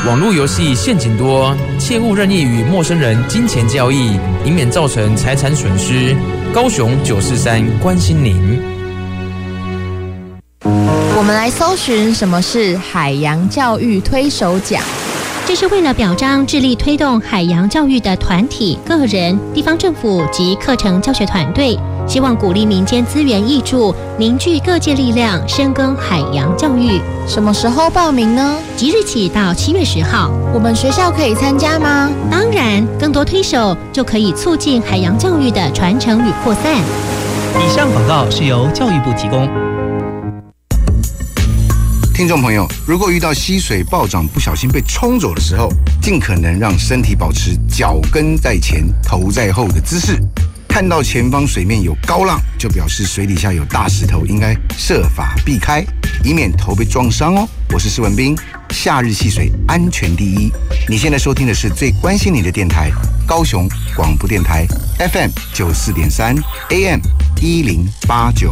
[0.06, 6.14] 网络游戏陷阱多，切勿任意与陌生人金钱交易，以免造成财产损失。
[6.54, 8.62] 高雄九四三关心您。
[11.16, 14.84] 我们来搜寻什么是海洋教育推手奖。
[15.46, 27.00] 这是为了表彰致力推动海洋教育的团体、个人、地方政府及课程教学团队，希望鼓励民间资源挹注，凝聚各界力量，深耕海洋教育。
[27.28, 28.58] 什么时候报名呢？
[28.76, 32.12] 即日起到七月十号，我们学校可以参加吗？
[32.30, 36.76] 当然，更多推手就可以促进海洋教育的传承与扩散。
[36.76, 39.50] 以上广告是由教育部提供。
[42.14, 45.70] 听众朋友，如果遇到溪水暴涨，不小心被冲走的时候，
[46.02, 50.20] 尽可能让身体保持脚跟在前、头在后的姿势。
[50.74, 55.86] 看到前方水面有高浪，就表示水底下有大石头，应该设法避开，
[56.24, 57.48] 以免头被撞伤哦。
[57.72, 58.36] 我是施文彬，
[58.72, 60.52] 夏日戏水安全第一。
[60.90, 62.90] 你现在收听的是最关心你的电台——
[63.28, 64.66] 高雄广播电台
[64.98, 66.36] FM 九四点三
[66.72, 67.00] AM
[67.40, 68.52] 一零八九。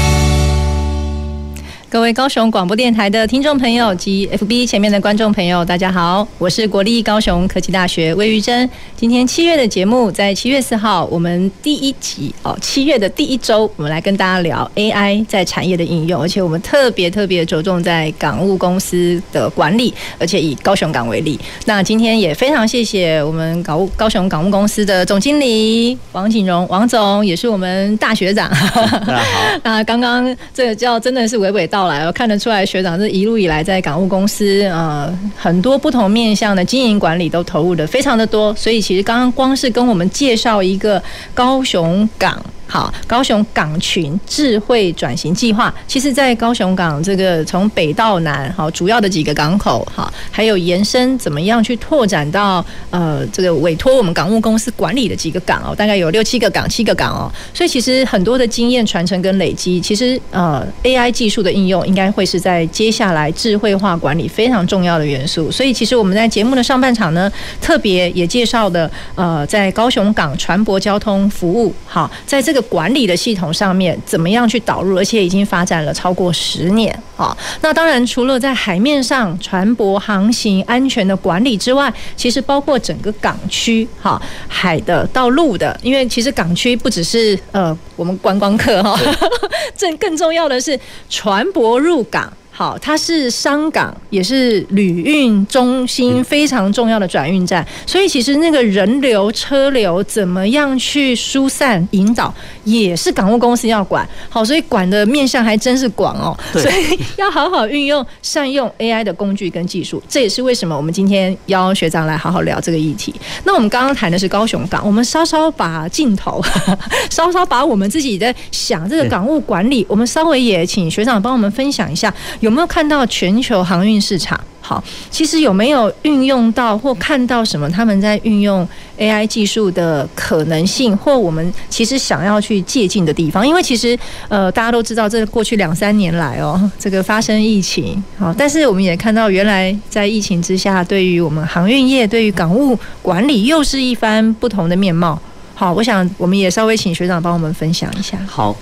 [1.91, 8.69] 各位高雄广播电台的听众朋友及 FB 前面的观众朋友，大家好，我是国立高雄科技大学魏玉珍。
[8.95, 21.37] 今天七月的节目，在七月四号，我们第一集哦，七月的第一周，我们来跟大家聊 AI 在产业的应用，而且我们特别特别着重在港务公司的管理，而且以高雄港为例。
[21.65, 28.49] 那今天也非常谢谢我们港务高雄港务公司的总经理王景荣王总，也是我们大学长。
[28.49, 29.41] 大家好。
[29.65, 31.80] 那刚刚这个叫真的是娓娓道。
[31.81, 41.01] 后来我看得出来，学长这一路以来在港务公司，呃，很多不同面向的经营管理都投入的非常的多，所以其实刚刚光是跟我们介绍一个
[41.33, 42.39] 高雄港。
[42.67, 65.51] 好，高雄港群智慧转型计划，其实，在高雄港这个从北到南，好，主要的几个港口，好，还有延伸怎么样去拓展到呃这个委托我们港务公司管理的几个港哦，大概有六七个港、七个港哦，所以其实很多的经验传承跟累积，其实呃 AI 技术的应用应该会是在接下来智慧化管理非常重要的元素。
[65.51, 67.31] 所以其实我们在节目的上半场呢，
[67.61, 72.61] 特别也介绍的呃在高雄港船舶交通服务，好，在这个。
[72.71, 77.35] 管理的系统上面怎么样去导入，而且已经发展了超过十年啊。
[77.59, 88.97] 那当然，除了在海面上船舶航行安全的管理之外，其实包括整个港区哈，海的到陆的，因为其实港区不只是呃我们观光客哈，
[89.75, 90.79] 这更重要的是
[91.09, 92.33] 船舶入港。
[92.61, 102.31] 好，它是商港，也是旅运中心非常重要的转运站，所以其实那个人流车流怎么样去疏散引导，
[102.63, 104.07] 也是港务公司要管。
[104.29, 106.37] 好，所以管的面向还真是广哦。
[106.53, 113.11] 所以要好好运用、善用 AI 的工具跟技术，这也是为什么我们今天邀学长来好好聊这个议题。
[113.43, 116.39] 那我们刚刚谈的是高雄港，我们稍稍把镜头，
[117.09, 122.50] 稍稍把我们自己在想这个港务管理，我们稍微也请学长帮我们分享一下有。
[122.51, 124.37] 有没有看到全球航运市场？
[124.59, 128.67] 好，其实有没有运用到或看到什么他们在运用
[128.99, 133.47] AI 技术的可能性，或我们其实想要去借鉴的地方？
[133.47, 145.17] 因为其实呃，大家都知道，这过去两三年来哦，这个发生疫情，好，但是我们也看到，原来在疫情之下，对于我们航运业，对于港务管理，又是一番不同的面貌。
[145.55, 148.17] 好，我想我们也稍微请学长帮我们分享一下。
[148.27, 148.53] 好，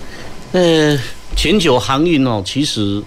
[0.52, 0.96] 呃，
[1.36, 3.04] 全球航运哦，其实。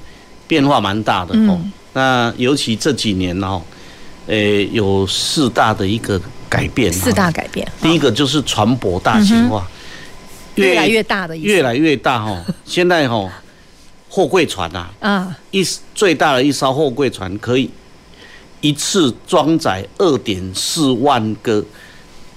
[0.53, 1.59] 变化蛮大的哦，
[1.95, 3.63] 那尤其这几年哦，
[4.27, 6.93] 诶，有四大的一个改变。
[6.93, 9.67] 四大改变，第一个就是船舶大型化，
[10.57, 12.39] 越来越大的，越来越大哈。
[12.67, 13.33] 现在哈，
[14.11, 17.71] 货柜船呐，啊，一最大的一艘货柜船可以
[18.61, 21.65] 一次装载二点四万个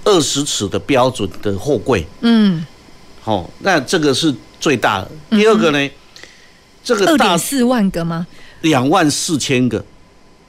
[0.04, 2.06] 二十尺的标准的货柜。
[2.22, 2.64] 嗯，
[3.20, 5.10] 好，那这个是最大的。
[5.28, 5.90] 第二个呢？
[6.86, 8.24] 这个二点四万个吗？
[8.60, 9.84] 两万四千个，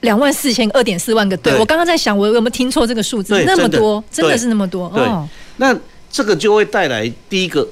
[0.02, 1.36] 两万四千个，二点四万个。
[1.36, 1.58] 对，对。
[1.58, 3.42] 我刚刚在想，我有没有听错这个数字？
[3.44, 4.88] 那么多，真的是那么多。
[4.94, 5.76] 对，哦、那
[6.12, 7.66] 这个就会带来第一个，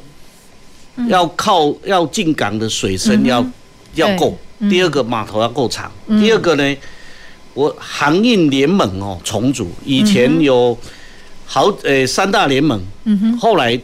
[1.07, 3.53] 要靠要进港的水深要、嗯、
[3.95, 4.37] 要够，
[4.69, 6.77] 第二个码头要够长，嗯、第二个呢，
[7.55, 10.77] 我航运联盟哦重组，以前有
[11.47, 13.81] 好呃三大联盟，嗯哼，后来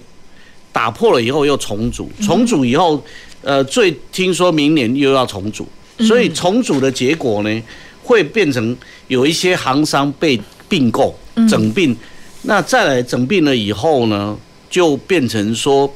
[0.72, 3.00] 打破了以后又重组，重组以后。
[3.42, 5.66] 呃，最听说明年又要重组，
[5.98, 7.62] 所以重组的结果呢，
[8.02, 8.76] 会变成
[9.08, 11.16] 有一些行商被并购、
[11.48, 11.94] 整并，
[12.42, 14.36] 那再来整并了以后呢，
[14.70, 15.92] 就变成说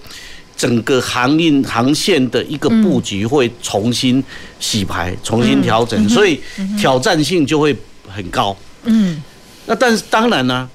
[0.56, 4.22] 整个航运航线的一个布局会重新
[4.58, 6.40] 洗牌、重新调整，所以
[6.78, 7.76] 挑战性就会
[8.08, 8.56] 很高。
[8.84, 9.22] 嗯，
[9.66, 10.70] 那但是当然呢、啊，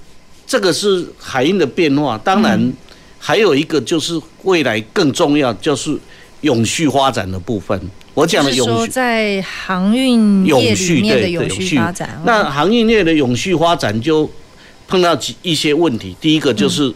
[0.48, 2.74] 这个是海运的变化，当然
[3.18, 5.98] 还有一个就是未来更重要就是
[6.42, 7.80] 永续发展的部分。
[8.14, 8.92] 我讲的永续。
[8.92, 14.30] 在航运业里面的永续发展，那航运业的永续发展就
[14.88, 16.16] 碰到几一些问题。
[16.20, 16.94] 第一个就是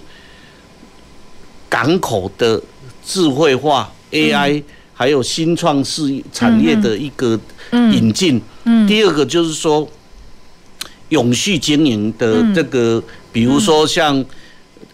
[1.70, 2.62] 港口的
[3.06, 4.62] 智慧化、AI，
[4.94, 7.40] 还有新创事产业的一个
[7.72, 8.42] 引进。
[8.88, 9.88] 第二个就是说
[11.10, 14.24] 永续经营的这个，比如说像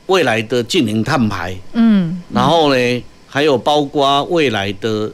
[0.08, 5.10] 未来的净零碳排，嗯，然后呢，还有包括未来的。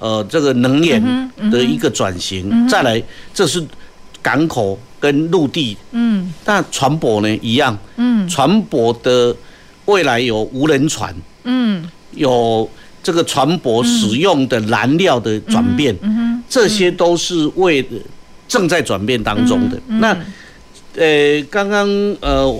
[0.00, 1.02] 呃，这个能源
[1.50, 3.02] 的一个转型，嗯嗯、再来，
[3.34, 3.60] 这是
[4.22, 9.34] 港口跟陆地，嗯，那船舶呢一样，嗯，船舶的
[9.86, 11.12] 未来有无人船，
[11.42, 12.70] 嗯，有
[13.02, 17.84] 这个船舶使用的燃料的转变，嗯，嗯这些都是为
[18.46, 19.76] 正在转变当中的。
[19.88, 20.16] 那，
[20.94, 21.88] 呃，刚刚
[22.20, 22.56] 呃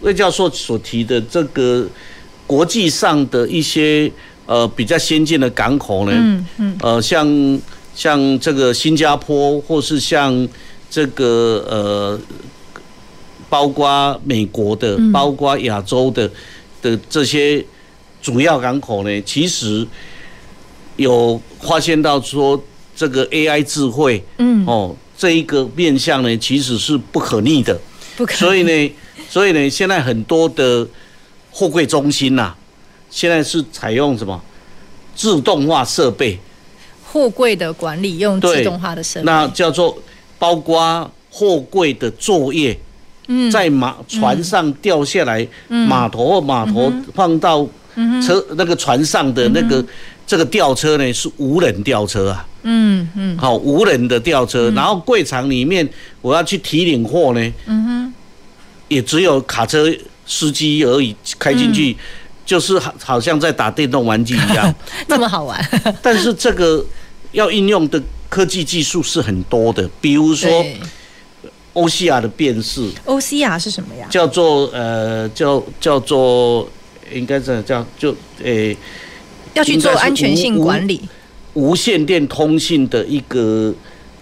[0.00, 1.86] 魏教授所提的这个
[2.50, 4.10] 国际上的一些。
[4.46, 7.60] 呃，比较先进的港口呢，嗯嗯、呃，像
[7.94, 10.48] 像这个新加坡，或是像
[10.90, 12.20] 这个呃，
[13.48, 16.28] 包括美国的，包括亚洲的
[16.82, 17.64] 的这些
[18.20, 19.86] 主要港口呢，其实
[20.96, 22.60] 有发现到说，
[22.96, 27.78] 这个 AI 智慧，嗯，哦，这一个面向呢，其实是不可逆的，
[28.16, 28.38] 不可逆。
[28.38, 28.92] 所以呢，
[29.28, 30.84] 所以呢，现在很多的
[31.50, 32.56] 货柜中心呐、啊。
[33.10, 34.40] 现在是采用什么？
[35.16, 36.38] 自动化设备？
[37.04, 39.98] 货柜的管理用自动化的设备，那叫做
[40.38, 42.78] 包括货柜的作业，
[43.26, 47.66] 嗯，在码船上掉下来，码头或码头放到
[48.24, 49.84] 车那个船上的那个
[50.24, 55.86] 这个吊车呢，是无人吊车啊，嗯嗯，好，无人的吊车，然后柜场里面
[56.22, 58.14] 我要去提领货呢，嗯哼，
[58.86, 59.92] 也只有卡车
[60.30, 61.96] 司机而已开进去。
[62.46, 64.74] 就是好，好像在打电动玩具一样，
[65.06, 65.64] 那么好玩。
[66.02, 66.84] 但是这个
[67.30, 70.66] 要应用的科技技术是很多的，比如说
[71.74, 72.90] 欧西亚的辨识。
[73.04, 74.04] 欧西亚是什么呀？
[74.10, 76.68] 叫做呃，叫叫做
[77.12, 78.10] 应该是叫就
[78.42, 78.76] 诶，欸、
[79.54, 81.00] 要去做安全性管理。
[81.54, 83.72] 无线电通信的一个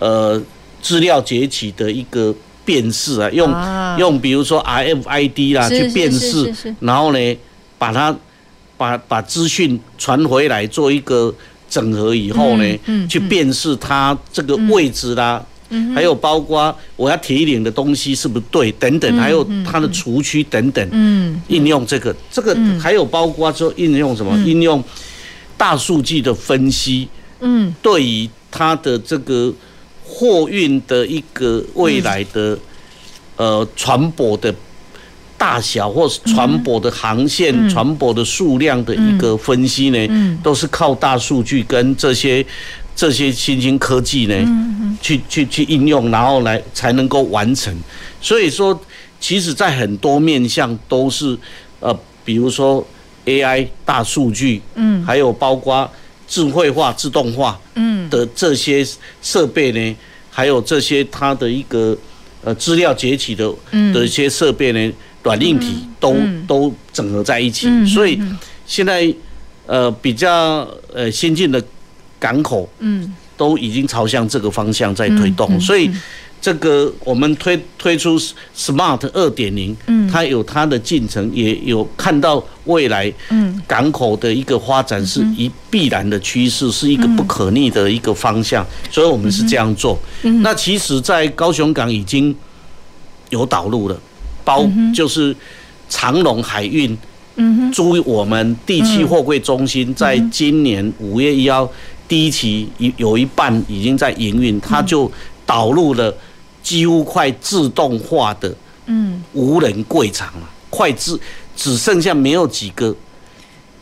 [0.01, 0.39] 呃
[0.83, 2.35] 资料截取的一个
[2.69, 7.19] 辨识啊，用、啊、用比如说 RFID 啦去辨识，然后呢。
[7.81, 8.13] 把它
[8.77, 11.33] 把把资讯传回来，做一个
[11.71, 24.33] 整合以后呢，嗯嗯嗯、去辨识它这个位置啦，嗯嗯、还有包括我要提领的东西是不是对等等，还有它的厨区等等，嗯、应用这个这个还有包括说应用什么？
[24.35, 24.83] 嗯、应用
[25.57, 27.09] 大数据的分析，
[27.39, 29.55] 嗯，对于它的这个
[30.09, 32.59] 货运的一个未来的、
[33.37, 34.53] 嗯、呃船舶的。
[35.41, 42.45] 大小或是船舶的航线、嗯、船舶的数量的一个分析呢，都是靠大数据跟这些
[42.97, 44.35] 这些新兴科技呢，
[45.01, 47.73] 去去去应用，然后来才能够完成。
[48.21, 48.77] 所以说，
[49.21, 51.39] 其实在很多面向都是
[51.79, 52.85] 呃，比如说
[53.25, 55.89] AI 大数据，嗯，还有包括
[56.29, 58.09] 智慧化、自动化，嗯。
[58.11, 58.87] 的这些
[59.23, 59.97] 设备呢，
[60.31, 61.97] 还有这些它的一个
[62.45, 63.53] 呃资料截取的
[63.93, 64.93] 的一些设备呢。
[65.25, 66.17] 软硬体都
[66.47, 68.19] 都整合在一起，所以
[68.65, 69.13] 现在
[69.67, 71.63] 呃比较呃先进的
[72.19, 75.91] 港口，嗯，都已经朝向这个方向在推动，所以
[76.41, 78.19] 这个我们推推出
[78.57, 89.99] Smart 二点零，嗯，它有它的进程，也有看到未来，嗯，港口的一个发展是一必然的趋势，是一个不可逆的一个方向，所以我们是这样做。
[90.43, 92.35] 那其实，在高雄港已经
[93.31, 93.99] 有导入了。
[94.45, 95.37] 包就是
[95.91, 96.97] 长荣海运，
[97.71, 101.71] 租我们第七货柜中心，在今年五月一号
[102.09, 105.13] 第一期有有一半已经在营运，它就
[105.45, 106.15] 导入了
[106.63, 108.55] 几乎快自动化的
[108.87, 111.19] 嗯无人柜场了，快自
[111.57, 112.95] 只剩下没有几个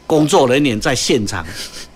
[0.07, 1.45] 工作人员在现场，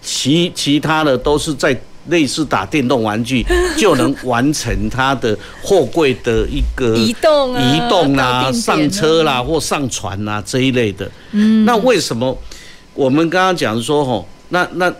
[0.00, 1.78] 其其他的都是在。
[2.08, 3.44] 类似打电动玩具
[3.76, 11.08] 就能完成它的货柜的一个移动啊、移动啦、上车啦或上船啦这一类的。
[11.32, 12.36] 嗯，那为什么
[12.94, 14.92] 我们刚刚讲说吼，那那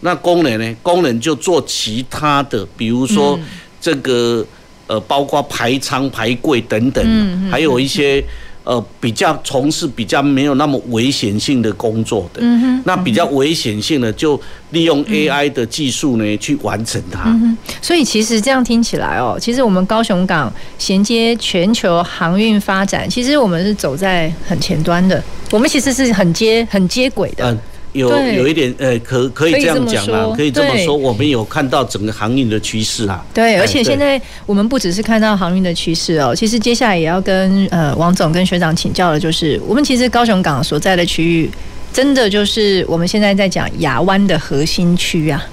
[0.00, 0.76] 那工人呢？
[0.80, 3.38] 工人就做其他的，比如说
[3.80, 4.46] 这个
[4.86, 8.24] 呃，包括排仓、排柜等等，还有一些。
[8.64, 17.22] 呃，比较从事比较没有那么危险性的工作的，嗯，那比较危险性的就利用 AI 的技术呢去完成它。
[17.24, 17.58] 嗯。
[17.80, 25.20] 所以其实这样听起来哦，其实我们高雄港衔接全球航运发展，其实我们是走在很前端的，
[25.50, 27.50] 我们其实是很接很接轨的。
[27.50, 27.58] 嗯
[27.92, 33.24] 有有一点呃，可可以这样讲啊，可以这么说，我们有看到整个航运的趋势啊。
[33.34, 41.50] 对，而且现在我们不只是看到航运的趋势哦，其实接下来也要跟呃王总跟学长请教的，就是我们其实高雄港所在的区域，
[41.92, 45.44] 真的就是我们现在在讲亚湾的核心区啊。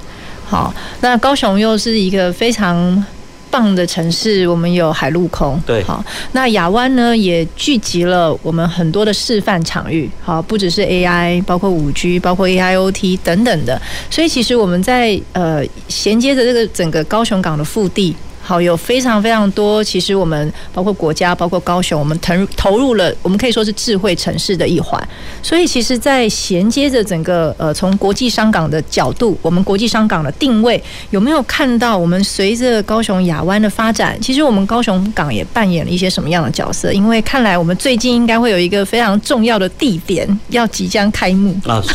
[0.45, 3.05] 好，那高雄又是一个非常。
[3.49, 5.61] 棒的城市，我们有海陆空。
[5.65, 18.15] 对，好，那亚湾呢也聚集了我们很多的示范场域，好，不只是 AI，包括五 G，包括 AIoT 等等的，所以其实我们在呃衔接着这个整个高雄港的腹地。
[18.49, 19.83] 好，有非常非常多。
[19.83, 24.99] 其实我们包括国家，包括高雄，我们投投入了，我们可以说是智慧城市的一环。
[25.43, 31.95] 所以，其实，在衔接着整个呃，从国际商港的角度，我们国际商港的定位有没有看到？
[31.95, 36.91] 我们随着高雄亚湾的发展，其实我们高雄港也扮演了一些什么样的角色？
[36.91, 41.79] 因为看来我们最近应该会有一个非常重要的地点要即将开幕啊！
[41.85, 41.93] 是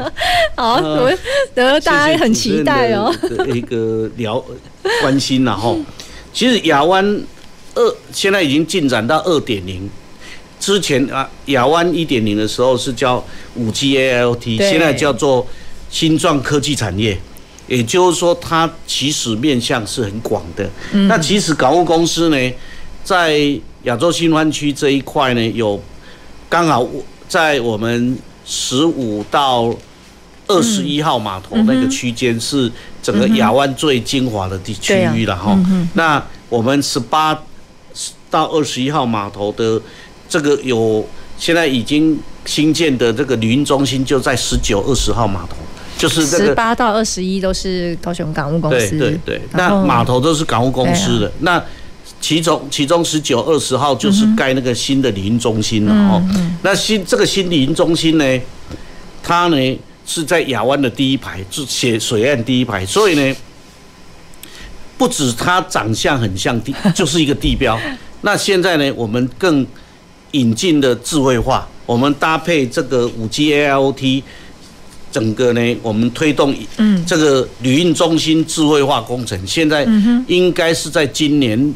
[0.56, 1.18] 好，我们
[1.54, 3.14] 得大家很期待哦。
[3.52, 4.42] 一个聊。
[5.00, 5.76] 关心了哈，
[6.32, 7.04] 其实亚湾
[7.74, 9.88] 二现在已经进展到二点零，
[10.58, 13.24] 之前啊亚湾一点零的时候是叫
[13.54, 15.46] 五 G AIoT，现在叫做
[15.90, 17.18] 新创科技产业，
[17.66, 20.68] 也就是说它其实面向是很广的。
[21.08, 22.52] 那其实港务公司呢，
[23.04, 23.38] 在
[23.84, 25.80] 亚洲新湾区这一块呢，有
[26.48, 26.86] 刚好
[27.28, 29.74] 在我们十五到
[30.52, 32.70] 二十一号码头那个区间是。
[33.02, 35.58] 整个亚湾最精华的地区域了哈，
[35.94, 37.36] 那我们十八
[38.30, 39.82] 到二十一号码头的
[40.28, 41.04] 这个有
[41.36, 45.56] 现在已经新建的这个旅运中心就在十九、二十号码头，
[45.98, 51.60] 就是这个十八到二十一都是高雄港务公司，对对对，那码头都是港务公司的，那
[52.20, 56.22] 其中其中十九、二十号就是盖那个新的旅运中心了哈，
[56.62, 58.40] 那新这个新旅运中心呢，
[59.24, 59.78] 它呢。
[60.04, 63.36] 是在亚湾的第一排，是写水岸第一排，所以呢，
[64.98, 67.78] 不止它长相很像地， 就是一个地标。
[68.22, 69.66] 那现在呢，我们更
[70.32, 74.22] 引进的智慧化，我们搭配这个五 G AIoT，
[75.10, 76.54] 整个呢，我们推动
[77.06, 79.86] 这个旅运中心智慧化工程，现在
[80.26, 81.74] 应该是在今年，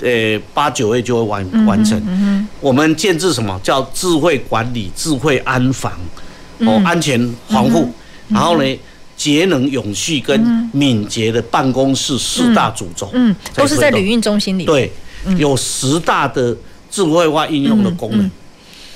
[0.00, 2.48] 呃八九月就会完完成。
[2.60, 5.92] 我们建制什么叫智慧管理、智慧安防？
[6.60, 7.90] 哦，安全防护，
[8.28, 8.78] 然后呢，
[9.16, 10.40] 节能永续跟
[10.72, 14.64] 敏捷的办公室四大主轴，嗯，都是在旅运中心里。
[14.64, 14.92] 对，
[15.38, 16.56] 有十大的
[16.90, 18.30] 智慧化应用的功能。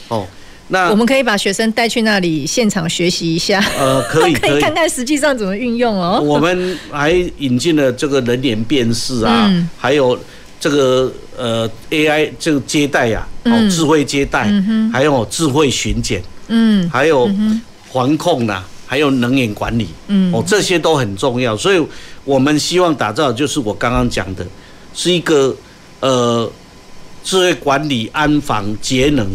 [0.09, 0.27] 哦，
[0.69, 3.65] 那我们可以把学生带去那里现场学习一下。
[3.79, 4.61] 呃，可以， 可以。
[4.61, 6.21] 看看实际上怎么运用哦。
[6.21, 10.19] 我们还引进了这个人脸辨识啊，还有
[10.59, 14.53] 这个呃 AI 这个接待呀，哦，智慧接待，
[14.93, 16.23] 还有智慧巡检。
[16.51, 17.31] 嗯，还有
[17.89, 21.81] 环控呐，还有能源管理，嗯，哦，这些都很重要，所以
[22.25, 24.45] 我们希望打造的就是我刚刚讲的，
[24.95, 25.55] 是一个
[26.01, 26.51] 呃
[27.25, 29.27] 智慧管理、安防、节能、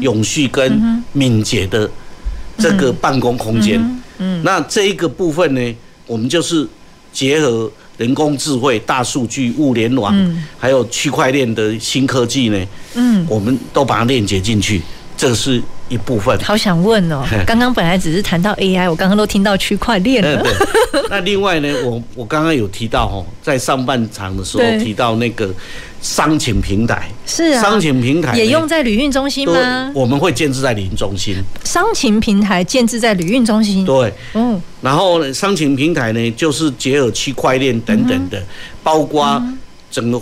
[0.00, 1.90] 永续跟敏捷的
[2.58, 3.80] 这个办公空间。
[4.18, 6.66] 嗯，那这一个部分呢，我们就是
[7.12, 10.14] 结合人工智慧、大数据、物联网，
[10.58, 14.80] 还有区块链的新科技呢，嗯，我们都把它链接进去，
[15.16, 15.62] 这是。
[15.92, 17.22] 一部分，好想问哦。
[17.46, 20.42] 刚刚本来只是谈到 AI，我刚刚都听到区块链了。
[21.10, 25.52] 那另外呢，我我刚刚有提到哦，在上半场的时候提到那个
[26.00, 29.92] 商情平台，是啊，商情平台也用在旅运中心吗？
[29.94, 31.36] 我们会建置在旅运中心。
[31.64, 34.60] 商情平台建置在旅运中心，对，嗯。
[34.80, 38.42] 然后呢，商情平台呢，就是结合区块链等等的，
[38.82, 39.42] 包括
[39.90, 40.20] 整个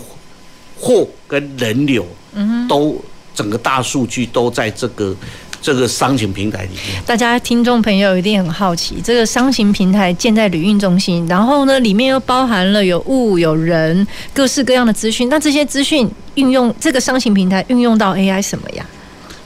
[0.77, 3.01] 货跟人流，嗯，都
[3.33, 5.15] 整个大数据都在这个。
[5.61, 15.29] 这个商情平台里面，大家听众朋友一定很好奇，这个商情平台建在旅运中心，然后呢，里面又包含了有物有人，各式各样的资讯。
[15.29, 18.83] 那这些资讯运用这个商情平台运用到 AI 什么呀？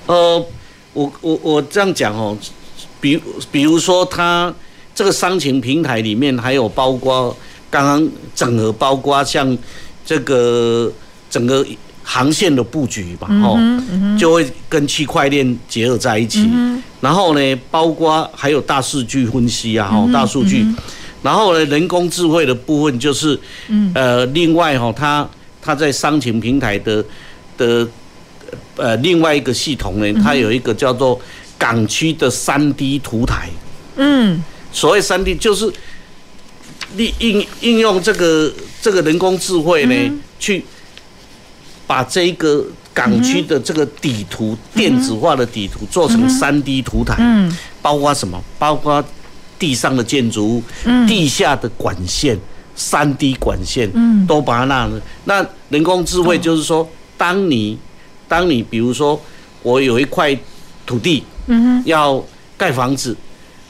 [0.06, 0.46] 呃，
[0.94, 2.38] 我我我这样讲哦，
[3.02, 4.54] 比比如说，它
[4.96, 7.36] 这个商情平台里面还有包括
[7.70, 9.58] 刚刚整合，包括像
[10.06, 10.90] 这个
[11.30, 11.66] 整个。
[12.08, 13.60] 航线的布局吧，哦，
[14.18, 16.48] 就会跟区块链结合在一起。
[17.02, 20.64] 然后呢，包括还有大数据分析啊，哈，大数据。
[21.24, 23.38] 然后呢，人工智慧的部分就是，
[23.68, 25.28] 嗯，呃，另外哈，它
[25.60, 27.04] 它在商情平台的
[27.58, 27.88] 的
[28.76, 31.20] 呃另外一个系统呢，它有一个叫做
[31.58, 33.50] 港区的三 D 图台。
[33.96, 35.72] 嗯，所谓三 D 就是
[36.96, 39.96] 利应应用这个这个人工智慧呢，
[40.40, 40.64] 去
[41.88, 47.16] 把这一个港区的这个底图电子化的底图做成三 D 图台。
[47.20, 48.42] 嗯，包括什么？
[48.58, 49.04] 包括
[49.58, 50.64] 地上的建筑物，
[51.08, 52.38] 地下的管线，
[52.76, 53.90] 三 D 管线，
[54.28, 54.90] 都把它那
[55.26, 57.78] 那人工智慧就是说，当你
[58.28, 59.20] 当你比如说
[59.62, 60.38] 我有一块
[60.86, 62.24] 土地，嗯，要
[62.58, 63.16] 盖房子。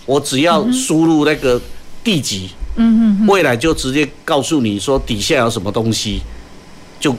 [0.07, 1.59] 我只要输入那个
[2.03, 2.51] 地籍，
[3.27, 6.21] 未来就直接告诉你说底下有什么东西，
[6.99, 7.11] 就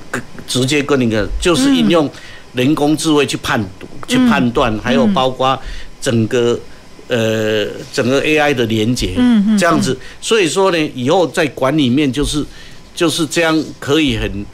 [0.47, 2.11] 直接跟那个就是应用
[2.55, 3.63] 人工智慧去判
[4.09, 5.59] 去判断，还有包括
[6.01, 6.59] 整个
[7.09, 9.15] 呃整个 AI 的连接，
[9.59, 9.99] 这样子。
[10.21, 12.45] 所以说呢，以后在管理面就是
[12.95, 14.47] 就是这样，可以很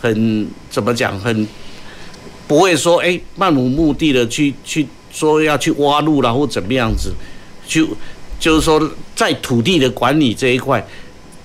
[0.00, 1.46] 很怎么讲，很
[2.46, 7.12] 不会说哎漫无目的的去去说要去挖路啦或怎么样子。
[7.66, 7.86] 就
[8.40, 8.80] 就是说，
[9.14, 10.82] 在土地的管理这一块，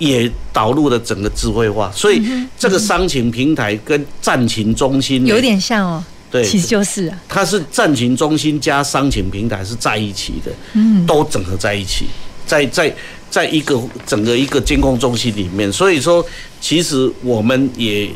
[0.07, 2.21] 也导入了整个智慧化，所以
[2.57, 6.03] 这个商情平台跟战情中心有点像哦。
[6.31, 12.05] 对，其实就是啊，它是战情中心加商情平台是在一起的，嗯，都整合在一起，
[12.43, 12.91] 在在
[13.29, 16.25] 在一个整个一个监控中心里面，所以说，
[16.59, 18.09] 其实我们也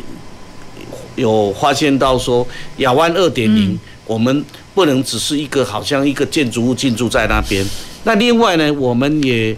[1.15, 7.63] 有发现到说，亚湾二点零，我们不能只是一个好像一个建筑物进驻在那边。
[8.03, 9.55] 那另外呢，我们也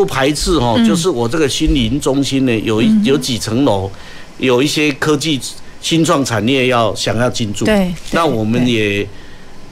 [0.00, 3.90] 不排斥哈，就是我这个新林中心呢，有一有几层楼，
[4.38, 5.38] 有一些科技
[5.82, 9.06] 新创产业要想要进驻，对，那我们也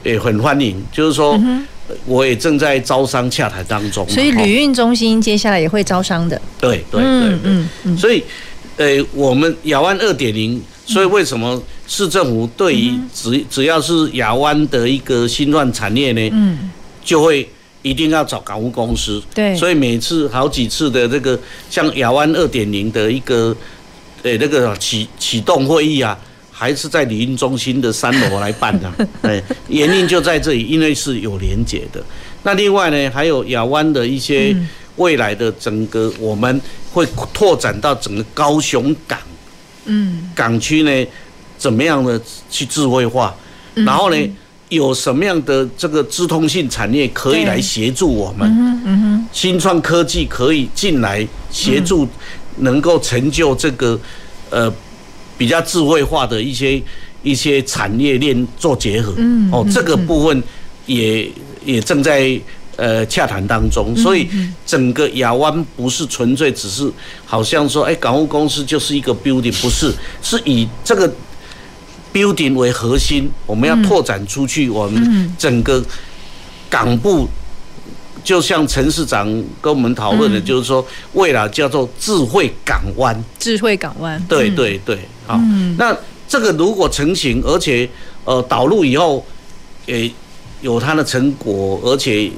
[0.03, 1.35] 也很欢迎，就是说，
[2.05, 4.07] 我也正在招商洽谈当中。
[4.07, 6.39] 所以旅运中心接下来也会招商的。
[6.61, 7.39] 对对对
[7.83, 8.23] 对，所以，
[8.77, 16.69] 呃，我们亚湾二点零，所以为什么市政府对于只只要是亚湾的一个新创产业呢，嗯，
[17.03, 17.49] 就会。
[17.81, 23.55] 一定要找港务公司，对，所以每次好几次的这个像亚湾二点零的一个，
[24.23, 26.17] 诶，那个启启动会议啊，
[26.51, 32.03] 还是在理运中心的三楼来办的，对， 原因就在这里，因为是有连结的。
[32.43, 34.53] 那另外呢，还有亚湾的一些
[34.97, 36.61] 未来的整个，我们
[36.91, 39.17] 会拓展到整个高雄港，
[39.85, 41.07] 嗯，港区呢，
[41.57, 42.19] 怎么样的
[42.49, 43.33] 去智慧化，
[43.73, 44.17] 然后呢？
[44.69, 48.47] 有什么样的这个资通信产业可以来协助我们？
[48.47, 52.07] 嗯嗯、新创科技可以进来协助，
[52.57, 53.99] 能够成就这个
[54.51, 54.71] 呃
[55.37, 56.79] 比较智慧化的一些
[57.23, 59.15] 一些产业链做结合。
[59.17, 60.43] 嗯，哦，这个部分
[60.85, 61.27] 也
[61.65, 62.39] 也正在
[62.75, 63.95] 呃洽谈当中。
[63.97, 64.29] 所以
[64.67, 66.87] 整个亚湾不是纯粹只是
[67.25, 69.91] 好像说，哎，港务公司就是一个 building，不是，
[70.21, 71.11] 是以这个。
[72.13, 74.69] Building 为核心，我们要拓展出去。
[74.69, 75.83] 我们整个
[76.69, 77.27] 港部，
[78.23, 79.25] 就像陈市长
[79.61, 83.23] 跟我们讨论的，就是说，未来叫做智慧港湾。
[83.37, 84.21] 智慧港湾。
[84.27, 85.39] 对对对，好。
[85.77, 85.95] 那
[86.27, 87.89] 这个如果成型，而且
[88.25, 89.25] 呃导入以后，
[89.85, 90.11] 也
[90.61, 92.31] 有它的成果，而且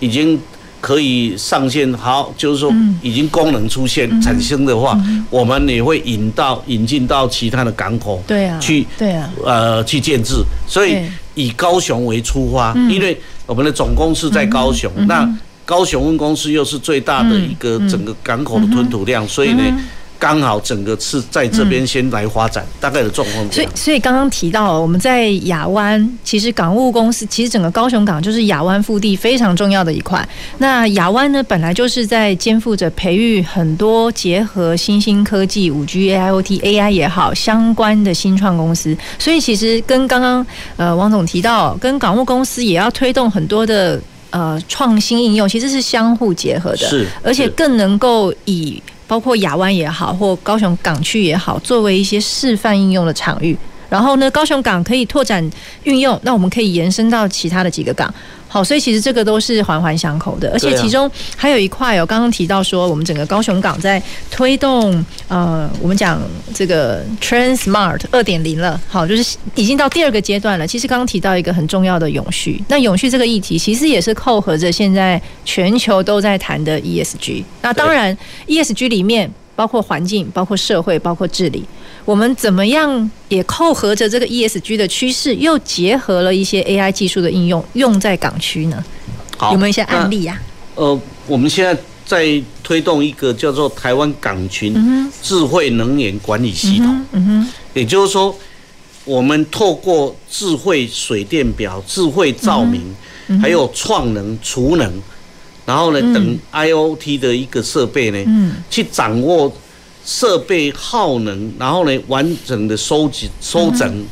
[0.00, 0.40] 已经。
[0.82, 2.70] 可以上线，好，就是说
[3.00, 10.42] 已经功能出现产生的话，我们也会引到引进到其他的港口，对啊，去对啊，呃，去建制。
[10.66, 10.98] 所以
[11.34, 13.16] 以高雄为出发，因为
[13.46, 15.26] 我们的总公司在高雄，那
[15.64, 19.62] 高雄分公司又是最大的一个整个港口的吞吐量，所以呢。
[20.22, 23.44] 刚好整个是在这边先来发展，大概的状况。
[23.50, 30.26] 所以，所以刚刚提到我们在亚湾，其实港务公司，其实整个高雄港就是亚湾腹地非常重要的一块。
[30.58, 38.96] 那亚湾呢，本来就是在肩负着培育很多结合新兴科技、五 G、AIoT、AI 也好相关的新创公司。
[39.18, 40.46] 所以，其实跟刚刚
[40.76, 44.00] 呃王总提到，跟港务公司也要推动很多的
[44.30, 48.80] 呃创新应用，其实是相互结合的，是，而且更能够以。
[49.12, 53.54] 包括亚湾也好，或高雄港区也好，作为一些示范应用的场域。
[53.92, 55.50] 然后呢，高雄港可以拓展
[55.84, 58.12] 运用，那我们可以延伸到其他的几个港。
[58.48, 66.20] 好，所以其实这个都是环环相扣的，而且其中还有一块哦，刚刚提到说，我们整个高雄港在推动呃，我们讲
[66.54, 70.66] 这个 Transmart 二点零了，好，就是已经到第二个阶段了。
[70.66, 77.42] 其实刚刚提到一个很重要的永续，那永续这个议题其实也是扣合着现在全球都在谈的 ESG。
[77.62, 78.16] 那当然
[78.46, 79.30] ，ESG 里面
[79.62, 81.64] 包括环境、包括社会、包括治理。
[82.04, 88.84] 我们怎么样也扣合着这个 ESG 的趋势，又结合了一些 AI 技术的应用，用在港区呢？
[89.38, 90.36] 好，有没有一些案例啊？
[90.74, 94.74] 呃，我们现在在推动一个叫做台湾港群
[95.22, 97.06] 智慧能源管理系统。
[97.12, 98.36] 嗯哼，也就是说，
[99.04, 102.82] 我们透过智慧水电表、智慧照明，
[103.40, 104.92] 还有创能、储能，
[105.66, 109.52] 然后呢，等 IoT 的一个设备呢，去掌握
[110.04, 114.06] 设备耗能，然后呢，完整的收集、收整。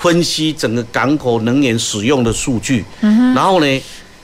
[0.00, 3.82] 分析整个港口能源使用的数据，然后呢，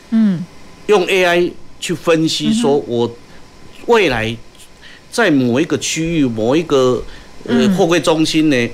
[0.08, 0.42] 嗯，
[0.86, 3.14] 用 AI 去分析，说我
[3.84, 4.34] 未来
[5.12, 7.04] 在某一个区域、某一个
[7.44, 8.70] 呃货柜中心呢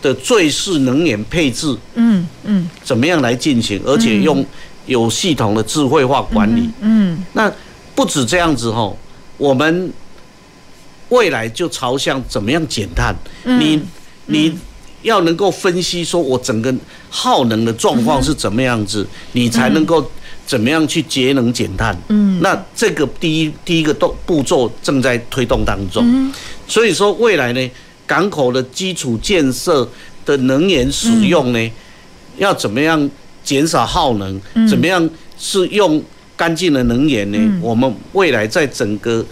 [0.00, 4.42] 的最适能源配置，嗯嗯，怎么样来进行，而且用
[4.90, 7.50] 有系统的智慧化管理，嗯，那
[7.94, 8.98] 不止这样子吼，
[9.38, 9.92] 我们
[11.10, 13.14] 未来就朝向怎么样减碳，
[13.44, 13.80] 你
[14.26, 14.58] 你。
[15.02, 16.70] 要能够分析说，我整个
[17.08, 20.06] 耗能的状况是怎么样子，你才能够
[20.44, 21.96] 怎么样去节能减碳。
[22.08, 26.30] 嗯，那这个第一第一个动步骤正在推动当中。
[26.68, 27.70] 所以说未来呢，
[28.06, 29.88] 港口的基础建设
[30.26, 31.72] 的能源使用呢，
[32.36, 33.10] 要怎么样
[33.42, 34.40] 减少耗能？
[34.68, 36.02] 怎么样是用
[36.36, 37.38] 干净的能源呢？
[37.60, 39.24] 我们未来在整个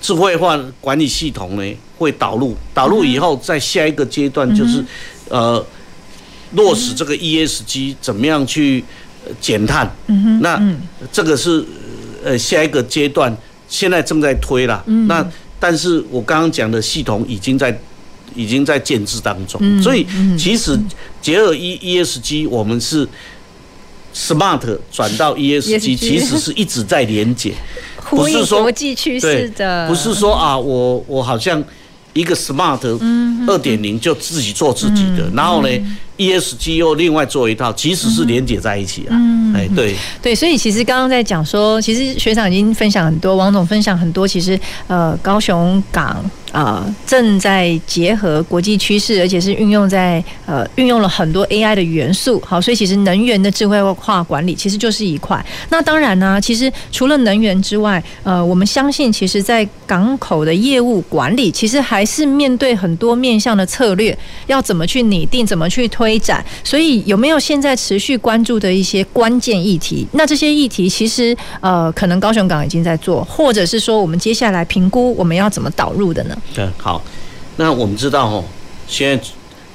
[0.00, 4.84] 智慧化管理系统呢，会导入，导入以后，在下一个阶段就是，
[5.28, 5.64] 呃，
[6.52, 8.84] 落实这个 ESG 怎么样去
[9.40, 9.90] 减碳。
[10.40, 10.60] 那
[11.12, 11.64] 这个是
[12.24, 13.34] 呃下一个阶段，
[13.68, 14.82] 现在正在推了。
[15.06, 15.24] 那
[15.60, 17.78] 但是我刚刚讲的系统已经在
[18.34, 20.78] 已经在建制当中，所以其实
[21.20, 23.06] 结合 E ESG，我们是
[24.14, 27.52] Smart 转到 ESG，其实是一直在连接。
[28.10, 31.62] 不是说国际趋势的，不是说啊，我我好像
[32.12, 32.78] 一个 smart
[33.46, 35.68] 二点零就自己做自己的，然后呢
[36.18, 39.16] ，ESG 又另外做一套，其实是连接在一起啊。
[39.54, 46.22] 哎，对对，所以其实刚刚在讲说，其实学长已经分享很多，王总分享很多，其实呃，高雄港。
[46.52, 52.40] 啊、正在结合国际趋势，而且是运用在呃运用了很多 AI 的元素。
[52.46, 55.44] 好，所以其实能源的智慧化管理其实就是一块。
[55.70, 66.44] 那当然呢，其实除了能源之外，呃，我们相信，其实在港口的业务管理，其实还是面对很多面向的策略，要怎么去拟定，怎么去推展。
[66.62, 70.06] 所以有没有现在持续关注的一些关键议题？
[70.12, 76.36] 那这些议题其实呃，可能高雄港已经在做，或者是说我们接下来评估我们要怎么导入的呢？
[76.54, 77.02] 对，好，
[77.56, 78.44] 那我们知道哦，
[78.86, 79.24] 现在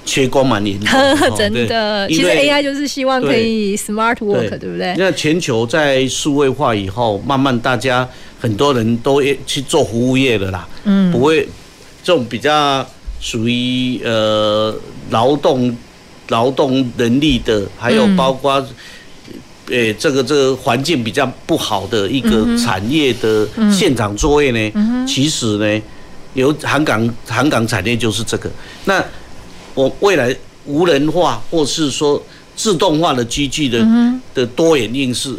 [0.05, 2.07] 缺工蛮严重，真的。
[2.07, 4.95] 其实 AI 就是希望可以 smart work，对，对不对？
[4.97, 8.07] 那全球在数位化以后，慢慢大家
[8.39, 11.47] 很多人都去做服务业了啦，嗯，不会
[12.03, 12.85] 这种比较
[13.19, 14.73] 属于呃
[15.09, 15.75] 劳动
[16.29, 18.65] 劳动能力的，还有包括
[19.69, 25.81] 诶这个这个环境比较不好的一个产业的现场作业呢，其实呢。
[26.37, 28.49] 有航港，航港产业就是这个。
[28.85, 29.03] 那
[29.73, 30.33] 我未来
[30.65, 32.23] 无人化或是说
[32.55, 33.83] 自动化的机具的
[34.35, 35.35] 的多元应是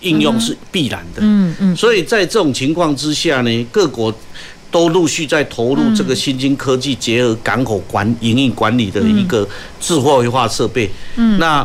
[0.00, 1.22] 应用是必然的。
[1.22, 1.76] 嗯嗯。
[1.76, 4.12] 所以在这种情况之下呢，各国
[4.72, 9.48] 都陆续在投入这个新兴科技，结合港口管营运管理的一个
[9.80, 10.90] 智慧化设备。
[11.14, 11.38] 嗯。
[11.38, 11.64] 那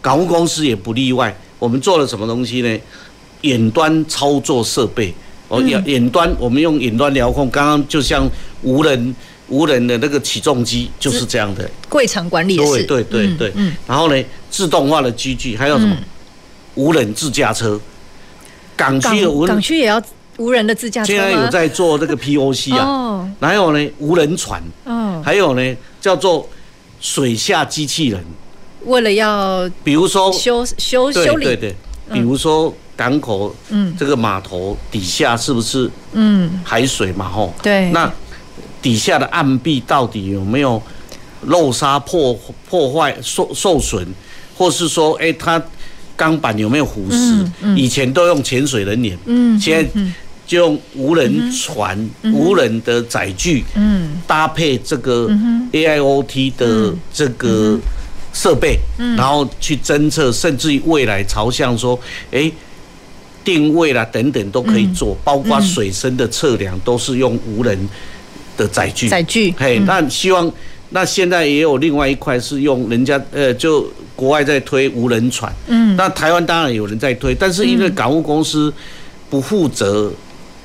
[0.00, 1.36] 港务公司也不例外。
[1.58, 2.78] 我们做了什么东西呢？
[3.42, 5.14] 远端操作设备。
[5.48, 8.28] 哦，远远端，我们用远端遥控，刚刚就像
[8.62, 9.14] 无人
[9.48, 11.70] 无人的那个起重机，就是这样的。
[11.90, 13.52] 柜场管理对对对对。
[13.54, 13.74] 嗯。
[13.86, 15.94] 然后呢，自动化的机具，还有什么？
[16.76, 17.78] 无人自驾车。
[18.74, 19.54] 港区的无人。
[19.54, 20.02] 港区也要
[20.38, 21.12] 无人的自驾车。
[21.12, 22.84] 现在有在做这个 POC 啊。
[22.86, 23.30] 哦。
[23.38, 24.62] 还有呢，无人船。
[24.84, 25.20] 哦。
[25.22, 26.48] 还有呢，叫做
[27.00, 28.24] 水下机器人。
[28.86, 31.44] 为了要，比如说修修修理。
[31.44, 31.74] 对对对。
[32.14, 32.74] 比如说。
[32.96, 38.08] 港口，嗯，这个码头底下是不是，嗯，海水嘛，吼，对，那
[38.80, 40.80] 底下的岸壁到底有没有
[41.46, 42.38] 漏沙破
[42.68, 44.06] 破坏受受损，
[44.56, 45.60] 或是说，哎，它
[46.16, 47.44] 钢板有没有腐蚀？
[47.74, 50.02] 以前都用潜水人员，嗯，现在
[50.46, 51.98] 就用无人船、
[52.32, 55.28] 无人的载具，嗯，搭配这个
[55.72, 57.76] AIoT 的这个
[58.32, 58.78] 设备，
[59.16, 61.98] 然后去侦测，甚至于未来朝向说，
[62.30, 62.52] 哎。
[63.44, 67.78] 定位啦，等等都可以做，包括水深的测量都是用无人
[68.56, 69.08] 的载具。
[69.08, 70.50] 载具，嘿，那希望
[70.90, 73.86] 那现在也有另外一块是用人家呃，就
[74.16, 75.52] 国外在推无人船。
[75.66, 78.72] 嗯，那台湾当然有人在推，但是因为港务公司
[79.28, 80.10] 不负责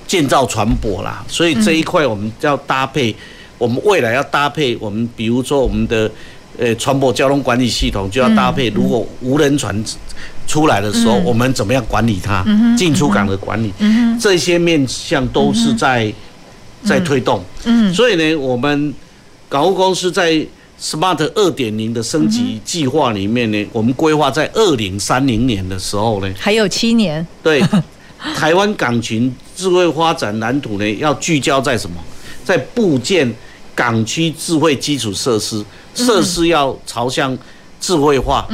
[0.07, 3.13] 建造船舶啦，所以这一块我们要搭配，
[3.57, 6.09] 我们未来要搭配我们比如说我们的
[6.57, 9.83] 呃船舶交通管理系统就要搭配，如果无人船。
[10.49, 12.43] 出来的时候，我们怎么样管理它？
[12.75, 13.71] 进出港的管理，
[14.19, 16.11] 这些面向都是在
[16.83, 17.43] 在推动。
[17.65, 18.93] 嗯所以呢，我们
[19.47, 20.43] 港务公司在
[20.81, 27.25] Smart 二点零的升级计划里面呢，我们规划在二零三零年的时候呢，还有七年。
[27.43, 27.61] 对，
[28.35, 31.97] 台湾港群智慧发展蓝图呢，要聚焦在什么？
[32.43, 33.31] 在部件
[33.75, 37.37] 港区智慧基础设施，设施要朝向
[37.79, 38.47] 智慧化。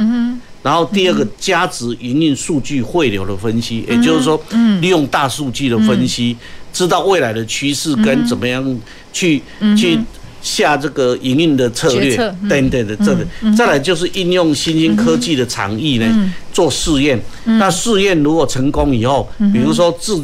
[0.66, 4.36] 然后第二个价值营运数据汇流的分析，也就是说，
[4.80, 6.36] 利用大数据的分析，
[6.72, 8.80] 知道未来的趋势跟怎么样
[9.12, 9.40] 去
[9.78, 9.96] 去
[10.42, 12.16] 下这个营运的策略
[12.50, 13.24] 等等的这个。
[13.56, 17.16] 再来就是应用新兴科技的场域呢，做试验。
[17.44, 20.20] 那试验如果成功以后，比如说自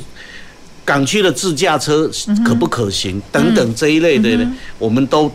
[0.85, 2.11] 港区的自驾车
[2.45, 3.23] 可不可行？
[3.31, 5.31] 等等这一类的呢，我们都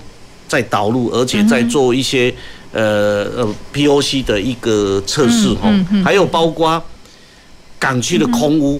[0.50, 2.34] 在导入，而且在做一些。
[2.78, 5.74] 呃呃，POC 的一个测试哈，
[6.06, 6.80] 还有包括
[7.80, 8.80] 港区的空污、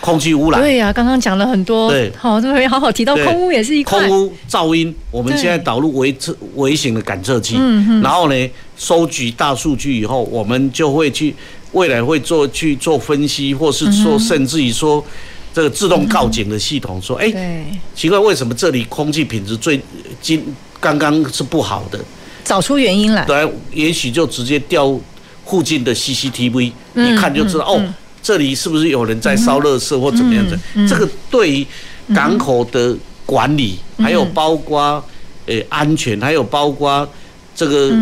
[0.00, 0.60] 空气污染。
[0.60, 1.90] 对呀，刚刚讲了很多。
[1.90, 4.06] 对，好，这边好好提到空污也是一块。
[4.06, 7.56] 空污、噪音，我们现在导入微测微型的感测器，
[8.00, 11.34] 然后呢，收集大数据以后，我们就会去
[11.72, 15.04] 未来会做去做分析，或是说甚至于说
[15.52, 17.66] 这个自动告警的系统，说哎，
[17.96, 19.80] 奇怪，为什么这里空气品质最
[20.20, 20.44] 今
[20.78, 21.98] 刚刚是不好的？
[22.44, 24.98] 找出原因来，对，也许就直接调
[25.44, 27.80] 附近的 CCTV，一看就知道哦，
[28.22, 30.58] 这里是不是有人在烧垃圾或怎么样的？
[30.88, 31.66] 这个对于
[32.14, 35.02] 港口的管理，还有包括
[35.46, 37.08] 诶安全，还有包括
[37.54, 37.92] 这个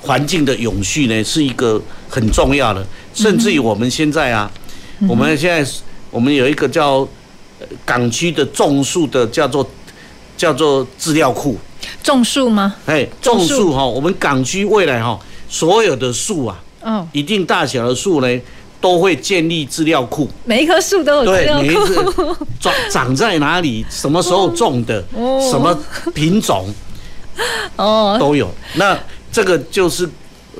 [0.00, 2.86] 环境的永续呢，是一个很重要的。
[3.14, 4.50] 甚至于我们现在啊，
[5.08, 5.70] 我们现在
[6.10, 7.06] 我们有一个叫
[7.84, 9.68] 港区的种树的叫做
[10.36, 11.56] 叫做资料库。
[12.02, 12.74] 种树吗？
[12.86, 15.18] 哎，种树哈，我们港区未来哈，
[15.48, 18.40] 所有的树啊，嗯，一定大小的树呢，
[18.80, 20.28] 都会建立资料库。
[20.44, 25.02] 每一棵树都有资料库，长长在哪里，什么时候种的，
[25.50, 25.78] 什么
[26.14, 26.72] 品种，
[27.76, 28.50] 哦，都有。
[28.74, 28.98] 那
[29.30, 30.08] 这个就是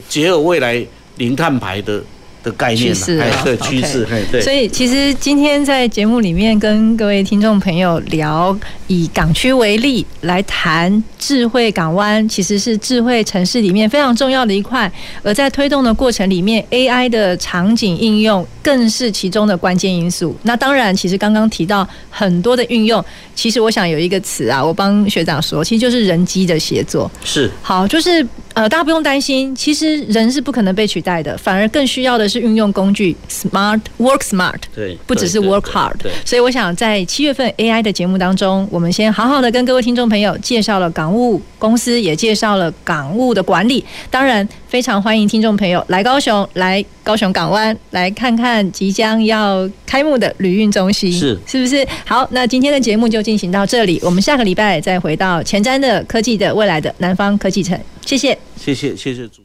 [0.08, 2.02] 结合未来零碳排的。
[2.44, 4.40] 的概念趋势啊，对趋势，对。
[4.40, 14.90] 所以其实今天在节目里面跟各位听众朋友聊，以港区为例来谈智慧港湾，其实是智慧城市里面非常重要的一块。
[15.22, 20.36] 而在推动的过程里面，AI 的场景应用更是其中的关键因素。
[20.42, 23.02] 那当然，其实刚刚提到很多的运用，
[23.34, 27.10] 其实我想有一个词啊，我帮学长说，其实就是人机的协作。
[27.24, 27.50] 是。
[27.62, 32.44] 好，就是呃，大家不用担心，其实人是不可能被取代的，反而更需要的是。
[32.44, 35.94] 运用工具，smart work smart，对，不只是 work hard。
[36.26, 43.82] 所以我想在七月份 AI 的节目当中，我们先好好的跟各位听众朋友介绍了港务公司，也介绍了港务的管理。
[44.10, 51.86] 当然，非常欢迎听众朋友来高雄，来高雄港湾，来看看即将要开幕的旅运中心，是是不是？
[52.04, 57.78] 好，那今天的节目就进行到这里，我们下个礼拜再回到前瞻的科技的未来的南方科技城。
[58.04, 59.42] 谢谢，谢谢，谢谢主。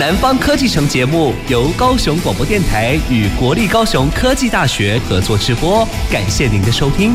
[0.00, 7.14] 南方科技城节目由高雄广播电台与国立高雄科技大学合作直播，感谢您的收听。